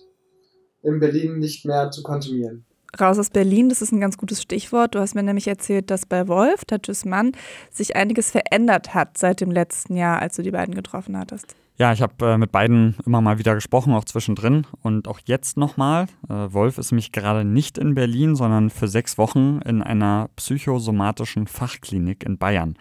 [0.82, 2.66] in Berlin nicht mehr zu konsumieren.
[2.98, 4.94] Raus aus Berlin, das ist ein ganz gutes Stichwort.
[4.94, 7.32] Du hast mir nämlich erzählt, dass bei Wolf, Tatjus Mann,
[7.70, 11.54] sich einiges verändert hat seit dem letzten Jahr, als du die beiden getroffen hattest.
[11.80, 15.56] Ja, ich habe äh, mit beiden immer mal wieder gesprochen, auch zwischendrin und auch jetzt
[15.56, 16.08] nochmal.
[16.28, 21.46] Äh, Wolf ist nämlich gerade nicht in Berlin, sondern für sechs Wochen in einer psychosomatischen
[21.46, 22.76] Fachklinik in Bayern.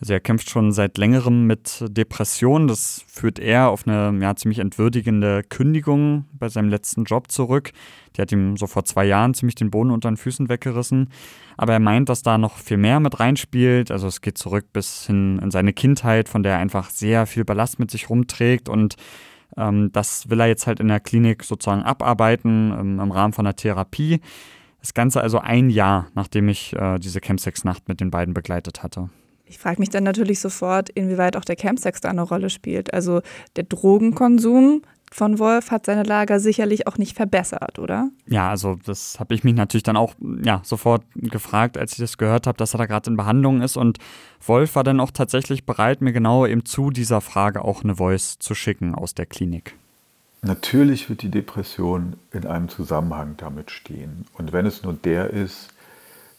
[0.00, 2.68] Also er kämpft schon seit längerem mit Depressionen.
[2.68, 7.72] Das führt er auf eine ja, ziemlich entwürdigende Kündigung bei seinem letzten Job zurück.
[8.16, 11.10] Die hat ihm so vor zwei Jahren ziemlich den Boden unter den Füßen weggerissen.
[11.56, 13.90] Aber er meint, dass da noch viel mehr mit reinspielt.
[13.90, 17.44] Also es geht zurück bis hin in seine Kindheit, von der er einfach sehr viel
[17.44, 18.68] Ballast mit sich rumträgt.
[18.68, 18.94] Und
[19.56, 23.46] ähm, das will er jetzt halt in der Klinik sozusagen abarbeiten ähm, im Rahmen von
[23.46, 24.20] einer Therapie.
[24.80, 29.10] Das Ganze also ein Jahr, nachdem ich äh, diese Campsex-Nacht mit den beiden begleitet hatte.
[29.48, 32.92] Ich frage mich dann natürlich sofort, inwieweit auch der Campsex da eine Rolle spielt.
[32.92, 33.22] Also
[33.56, 38.10] der Drogenkonsum von Wolf hat seine Lager sicherlich auch nicht verbessert, oder?
[38.26, 42.18] Ja, also das habe ich mich natürlich dann auch ja, sofort gefragt, als ich das
[42.18, 43.76] gehört habe, dass er da gerade in Behandlung ist.
[43.76, 43.98] Und
[44.44, 48.38] Wolf war dann auch tatsächlich bereit, mir genau eben zu dieser Frage auch eine Voice
[48.38, 49.74] zu schicken aus der Klinik.
[50.42, 54.26] Natürlich wird die Depression in einem Zusammenhang damit stehen.
[54.34, 55.68] Und wenn es nur der ist,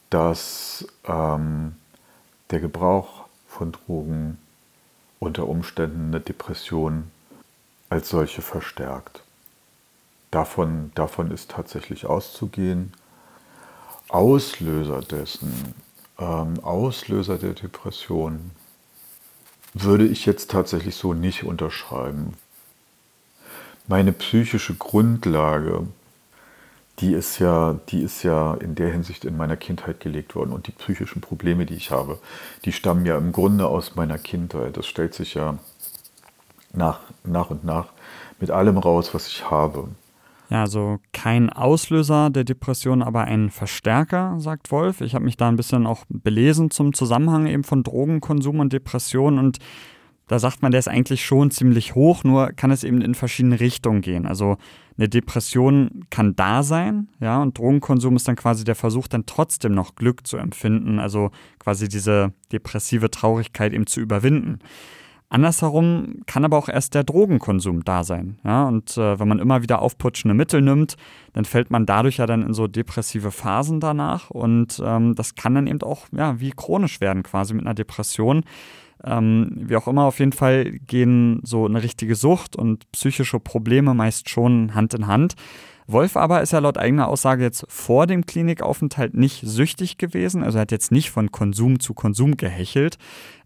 [0.09, 1.73] dass ähm,
[2.51, 4.37] der Gebrauch von Drogen
[5.19, 7.11] unter Umständen eine Depression
[7.89, 9.21] als solche verstärkt.
[10.31, 12.93] Davon, davon ist tatsächlich auszugehen.
[14.07, 15.73] Auslöser dessen,
[16.19, 18.51] ähm, Auslöser der Depression,
[19.73, 22.33] würde ich jetzt tatsächlich so nicht unterschreiben.
[23.87, 25.87] Meine psychische Grundlage
[26.99, 30.51] die ist ja, die ist ja in der Hinsicht in meiner Kindheit gelegt worden.
[30.51, 32.19] Und die psychischen Probleme, die ich habe,
[32.65, 34.77] die stammen ja im Grunde aus meiner Kindheit.
[34.77, 35.57] Das stellt sich ja
[36.73, 37.87] nach, nach und nach
[38.39, 39.89] mit allem raus, was ich habe.
[40.49, 45.01] Ja, also kein Auslöser der Depression, aber ein Verstärker, sagt Wolf.
[45.01, 49.37] Ich habe mich da ein bisschen auch belesen zum Zusammenhang eben von Drogenkonsum und Depression
[49.37, 49.59] und
[50.29, 53.59] da sagt man, der ist eigentlich schon ziemlich hoch, nur kann es eben in verschiedene
[53.59, 54.27] Richtungen gehen.
[54.27, 54.57] Also
[54.95, 59.73] eine Depression kann da sein, ja, und Drogenkonsum ist dann quasi der Versuch, dann trotzdem
[59.73, 64.59] noch Glück zu empfinden, also quasi diese depressive Traurigkeit eben zu überwinden.
[65.29, 68.37] Andersherum kann aber auch erst der Drogenkonsum da sein.
[68.43, 68.67] Ja?
[68.67, 70.95] Und äh, wenn man immer wieder aufputschende Mittel nimmt,
[71.33, 74.29] dann fällt man dadurch ja dann in so depressive Phasen danach.
[74.31, 78.43] Und ähm, das kann dann eben auch ja, wie chronisch werden, quasi mit einer Depression.
[79.03, 83.93] Ähm, wie auch immer, auf jeden Fall gehen so eine richtige Sucht und psychische Probleme
[83.93, 85.35] meist schon Hand in Hand.
[85.87, 90.59] Wolf aber ist ja laut eigener Aussage jetzt vor dem Klinikaufenthalt nicht süchtig gewesen, also
[90.59, 92.97] er hat jetzt nicht von Konsum zu Konsum gehechelt.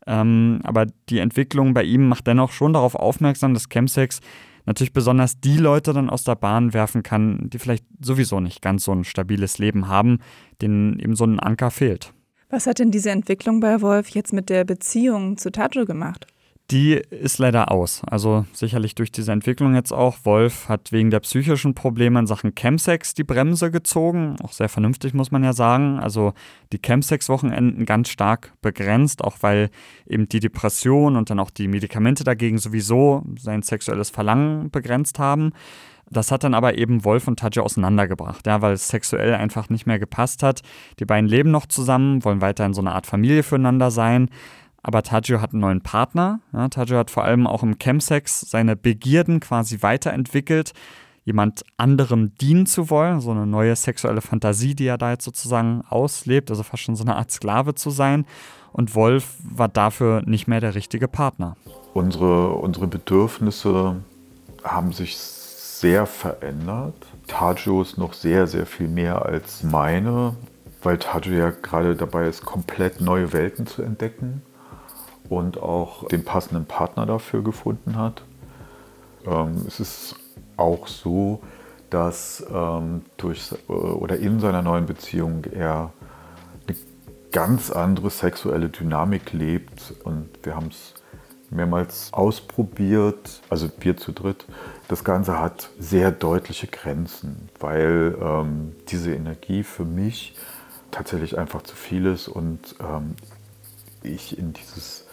[0.06, 4.20] Ähm, aber die Entwicklung bei ihm macht dennoch schon darauf aufmerksam, dass Chemsex
[4.66, 8.84] natürlich besonders die Leute dann aus der Bahn werfen kann, die vielleicht sowieso nicht ganz
[8.84, 10.20] so ein stabiles Leben haben,
[10.62, 12.14] denen eben so ein Anker fehlt.
[12.54, 16.28] Was hat denn diese Entwicklung bei Wolf jetzt mit der Beziehung zu Tajo gemacht?
[16.70, 18.04] Die ist leider aus.
[18.06, 20.18] Also sicherlich durch diese Entwicklung jetzt auch.
[20.24, 24.36] Wolf hat wegen der psychischen Probleme in Sachen Chemsex die Bremse gezogen.
[24.44, 25.98] Auch sehr vernünftig, muss man ja sagen.
[25.98, 26.34] Also
[26.72, 29.72] die Chemsex-Wochenenden ganz stark begrenzt, auch weil
[30.06, 35.54] eben die Depression und dann auch die Medikamente dagegen sowieso sein sexuelles Verlangen begrenzt haben.
[36.14, 39.86] Das hat dann aber eben Wolf und Tadja auseinandergebracht, ja, weil es sexuell einfach nicht
[39.86, 40.62] mehr gepasst hat.
[41.00, 44.30] Die beiden leben noch zusammen, wollen weiterhin so eine Art Familie füreinander sein.
[44.84, 46.42] Aber Tajo hat einen neuen Partner.
[46.52, 50.74] Ja, Tajo hat vor allem auch im Chemsex seine Begierden quasi weiterentwickelt,
[51.24, 55.84] jemand anderem dienen zu wollen, so eine neue sexuelle Fantasie, die er da jetzt sozusagen
[55.90, 58.26] auslebt, also fast schon so eine Art Sklave zu sein.
[58.74, 61.56] Und Wolf war dafür nicht mehr der richtige Partner.
[61.94, 63.98] Unsere, unsere Bedürfnisse
[64.64, 65.16] haben sich
[65.84, 66.96] sehr verändert.
[67.28, 70.34] Tajo ist noch sehr, sehr viel mehr als meine,
[70.82, 74.44] weil Tajo ja gerade dabei ist, komplett neue Welten zu entdecken
[75.28, 78.22] und auch den passenden Partner dafür gefunden hat.
[79.26, 80.16] Ähm, es ist
[80.56, 81.42] auch so,
[81.90, 85.92] dass ähm, durch äh, oder in seiner neuen Beziehung er
[86.66, 86.78] eine
[87.34, 90.94] ganz andere sexuelle Dynamik lebt und wir haben es
[91.50, 94.46] mehrmals ausprobiert, also wir zu dritt.
[94.88, 100.36] Das Ganze hat sehr deutliche Grenzen, weil ähm, diese Energie für mich
[100.92, 103.16] tatsächlich einfach zu viel ist und ähm,
[104.04, 105.08] ich in dieses,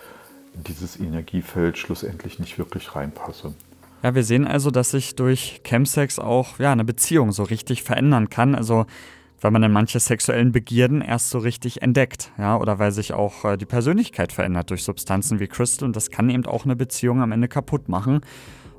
[0.55, 3.55] in dieses Energiefeld schlussendlich nicht wirklich reinpasse.
[4.03, 8.31] Ja, wir sehen also, dass sich durch Chemsex auch ja, eine Beziehung so richtig verändern
[8.31, 8.55] kann.
[8.55, 8.87] Also
[9.41, 13.45] weil man dann manche sexuellen Begierden erst so richtig entdeckt, ja, oder weil sich auch
[13.45, 17.23] äh, die Persönlichkeit verändert durch Substanzen wie Crystal und das kann eben auch eine Beziehung
[17.23, 18.21] am Ende kaputt machen.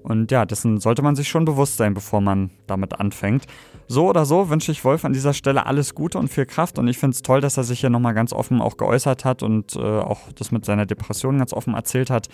[0.04, 3.46] Und ja, dessen sollte man sich schon bewusst sein, bevor man damit anfängt.
[3.88, 6.80] So oder so wünsche ich Wolf an dieser Stelle alles Gute und viel Kraft.
[6.80, 9.44] Und ich finde es toll, dass er sich hier nochmal ganz offen auch geäußert hat
[9.44, 12.28] und äh, auch das mit seiner Depression ganz offen erzählt hat.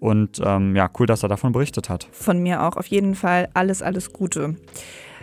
[0.00, 2.08] Und ähm, ja, cool, dass er davon berichtet hat.
[2.12, 4.56] Von mir auch auf jeden Fall alles, alles Gute.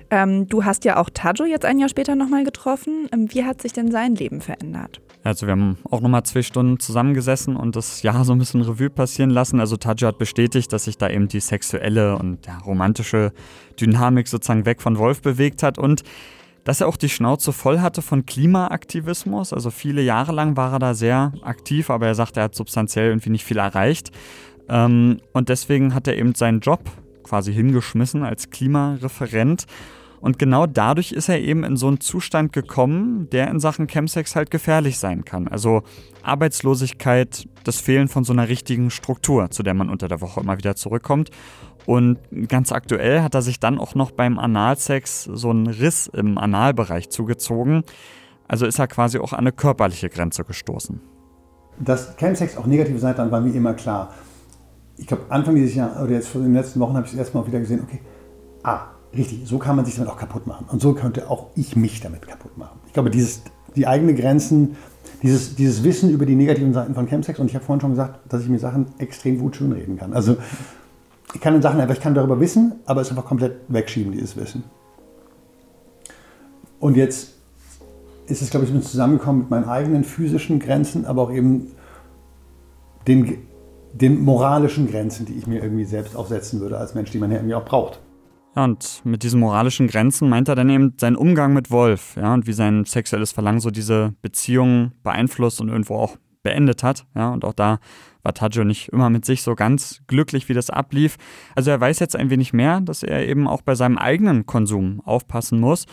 [0.09, 3.07] Ähm, du hast ja auch Tajo jetzt ein Jahr später nochmal getroffen.
[3.11, 5.01] Ähm, wie hat sich denn sein Leben verändert?
[5.25, 8.91] Also wir haben auch nochmal zwei Stunden zusammengesessen und das Jahr so ein bisschen Revue
[8.91, 9.59] passieren lassen.
[9.59, 13.33] Also Tajo hat bestätigt, dass sich da eben die sexuelle und ja, romantische
[13.81, 16.03] Dynamik sozusagen weg von Wolf bewegt hat und
[16.63, 19.51] dass er auch die Schnauze voll hatte von Klimaaktivismus.
[19.51, 23.07] Also viele Jahre lang war er da sehr aktiv, aber er sagt, er hat substanziell
[23.07, 24.11] irgendwie nicht viel erreicht.
[24.69, 26.81] Ähm, und deswegen hat er eben seinen Job
[27.23, 29.65] quasi hingeschmissen als Klimareferent.
[30.21, 34.35] Und genau dadurch ist er eben in so einen Zustand gekommen, der in Sachen Chemsex
[34.35, 35.47] halt gefährlich sein kann.
[35.47, 35.83] Also
[36.23, 40.57] Arbeitslosigkeit, das Fehlen von so einer richtigen Struktur, zu der man unter der Woche immer
[40.57, 41.29] wieder zurückkommt.
[41.85, 46.37] Und ganz aktuell hat er sich dann auch noch beim Analsex so einen Riss im
[46.37, 47.83] Analbereich zugezogen.
[48.47, 50.99] Also ist er quasi auch an eine körperliche Grenze gestoßen.
[51.79, 54.13] Dass Chemsex auch negativ sein kann, war mir immer klar
[54.97, 57.45] ich glaube, Anfang dieses Jahres oder jetzt in den letzten Wochen habe ich es erstmal
[57.47, 57.99] wieder gesehen, okay,
[58.63, 58.87] ah,
[59.17, 60.65] richtig, so kann man sich damit auch kaputt machen.
[60.69, 62.79] Und so könnte auch ich mich damit kaputt machen.
[62.87, 63.41] Ich glaube, dieses,
[63.75, 64.75] die eigenen Grenzen,
[65.23, 68.19] dieses, dieses Wissen über die negativen Seiten von Chemsex, und ich habe vorhin schon gesagt,
[68.31, 70.13] dass ich mir Sachen extrem gut schönreden kann.
[70.13, 70.37] Also
[71.33, 74.35] ich kann in Sachen einfach, ich kann darüber wissen, aber es einfach komplett wegschieben, dieses
[74.37, 74.63] Wissen.
[76.79, 77.33] Und jetzt
[78.27, 81.71] ist es, glaube ich, zusammengekommen mit meinen eigenen physischen Grenzen, aber auch eben
[83.07, 83.37] den
[83.95, 87.37] den moralischen Grenzen, die ich mir irgendwie selbst aufsetzen würde als Mensch, die man ja
[87.37, 87.99] irgendwie auch braucht.
[88.55, 92.33] Ja, und mit diesen moralischen Grenzen meint er dann eben seinen Umgang mit Wolf, ja,
[92.33, 97.31] und wie sein sexuelles Verlangen so diese Beziehung beeinflusst und irgendwo auch beendet hat, ja,
[97.31, 97.79] und auch da
[98.23, 101.17] war Tajo nicht immer mit sich so ganz glücklich, wie das ablief.
[101.55, 105.01] Also er weiß jetzt ein wenig mehr, dass er eben auch bei seinem eigenen Konsum
[105.05, 105.85] aufpassen muss.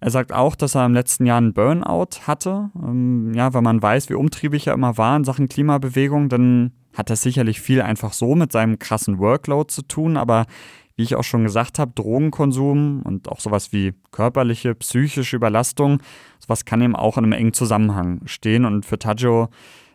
[0.00, 2.70] Er sagt auch, dass er im letzten Jahr einen Burnout hatte.
[2.76, 7.10] Ähm, ja, weil man weiß, wie umtriebig er immer war in Sachen Klimabewegung, dann hat
[7.10, 10.46] das sicherlich viel einfach so mit seinem krassen Workload zu tun, aber
[10.96, 16.02] wie ich auch schon gesagt habe, Drogenkonsum und auch sowas wie körperliche, psychische Überlastung,
[16.38, 18.64] sowas kann eben auch in einem engen Zusammenhang stehen.
[18.64, 19.48] Und für Tajo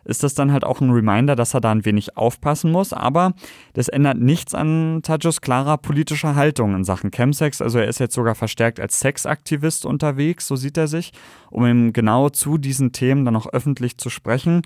[0.04, 2.92] ist das dann halt auch ein Reminder, dass er da ein wenig aufpassen muss.
[2.92, 3.34] Aber
[3.72, 7.60] das ändert nichts an Tajos klarer politischer Haltung in Sachen Chemsex.
[7.60, 11.12] Also er ist jetzt sogar verstärkt als Sexaktivist unterwegs, so sieht er sich,
[11.50, 14.62] um eben genau zu diesen Themen dann auch öffentlich zu sprechen.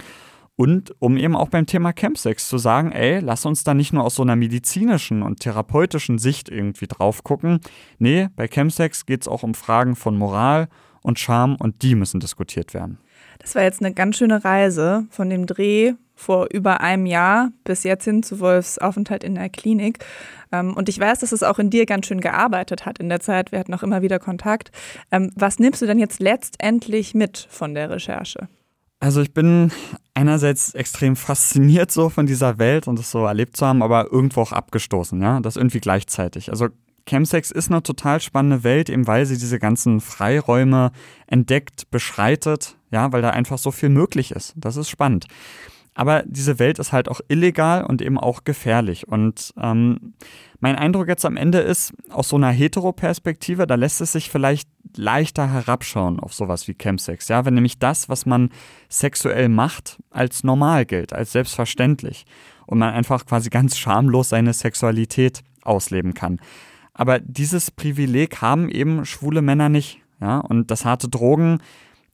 [0.56, 4.04] Und um eben auch beim Thema Campsex zu sagen, ey, lass uns da nicht nur
[4.04, 7.60] aus so einer medizinischen und therapeutischen Sicht irgendwie drauf gucken.
[7.98, 10.68] Nee, bei Campsex geht es auch um Fragen von Moral
[11.02, 12.98] und Charme und die müssen diskutiert werden.
[13.38, 17.84] Das war jetzt eine ganz schöne Reise von dem Dreh vor über einem Jahr bis
[17.84, 19.98] jetzt hin zu Wolfs Aufenthalt in der Klinik.
[20.50, 23.20] Ähm, und ich weiß, dass es auch in dir ganz schön gearbeitet hat in der
[23.20, 23.52] Zeit.
[23.52, 24.70] Wir hatten auch immer wieder Kontakt.
[25.12, 28.48] Ähm, was nimmst du denn jetzt letztendlich mit von der Recherche?
[29.06, 29.70] Also ich bin
[30.14, 34.40] einerseits extrem fasziniert so von dieser Welt und das so erlebt zu haben, aber irgendwo
[34.40, 36.50] auch abgestoßen, ja, das irgendwie gleichzeitig.
[36.50, 36.70] Also
[37.08, 40.90] Chemsex ist eine total spannende Welt, eben weil sie diese ganzen Freiräume
[41.28, 44.54] entdeckt, beschreitet, ja, weil da einfach so viel möglich ist.
[44.56, 45.28] Das ist spannend.
[45.96, 49.08] Aber diese Welt ist halt auch illegal und eben auch gefährlich.
[49.08, 50.12] Und ähm,
[50.60, 54.68] mein Eindruck jetzt am Ende ist, aus so einer Hetero-Perspektive, da lässt es sich vielleicht
[54.94, 57.28] leichter herabschauen auf sowas wie Chemsex.
[57.28, 58.50] Ja, wenn nämlich das, was man
[58.90, 62.26] sexuell macht, als normal gilt, als selbstverständlich.
[62.66, 66.40] Und man einfach quasi ganz schamlos seine Sexualität ausleben kann.
[66.92, 70.00] Aber dieses Privileg haben eben schwule Männer nicht.
[70.20, 71.58] Ja, und das harte Drogen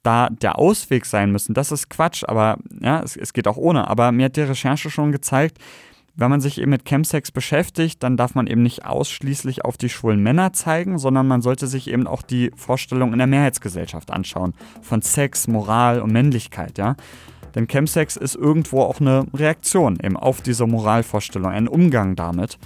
[0.03, 3.89] da der Ausweg sein müssen, das ist Quatsch, aber ja, es, es geht auch ohne.
[3.89, 5.59] Aber mir hat die Recherche schon gezeigt,
[6.15, 9.89] wenn man sich eben mit Chemsex beschäftigt, dann darf man eben nicht ausschließlich auf die
[9.89, 14.53] schwulen Männer zeigen, sondern man sollte sich eben auch die Vorstellung in der Mehrheitsgesellschaft anschauen.
[14.83, 16.97] Von Sex, Moral und Männlichkeit, ja.
[17.55, 22.59] Denn Chemsex ist irgendwo auch eine Reaktion eben auf diese Moralvorstellung, ein Umgang damit.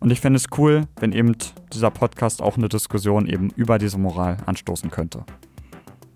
[0.00, 1.36] Und ich fände es cool, wenn eben
[1.72, 5.24] dieser Podcast auch eine Diskussion eben über diese Moral anstoßen könnte.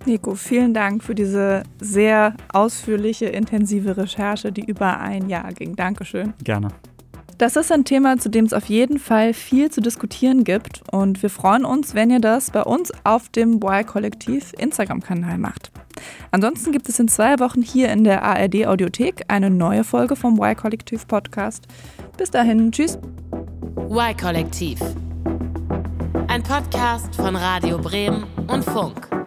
[0.06, 5.76] Nico, vielen Dank für diese sehr ausführliche, intensive Recherche, die über ein Jahr ging.
[5.76, 6.34] Dankeschön.
[6.42, 6.68] Gerne.
[7.38, 11.22] Das ist ein Thema, zu dem es auf jeden Fall viel zu diskutieren gibt und
[11.22, 15.72] wir freuen uns, wenn ihr das bei uns auf dem Y-Kollektiv Instagram-Kanal macht.
[16.30, 20.38] Ansonsten gibt es in zwei Wochen hier in der ARD Audiothek eine neue Folge vom
[20.38, 21.66] Y-Kollektiv Podcast.
[22.16, 22.98] Bis dahin, tschüss.
[23.90, 24.78] Y-Kollektiv.
[26.28, 29.21] Ein Podcast von Radio Bremen und Funk.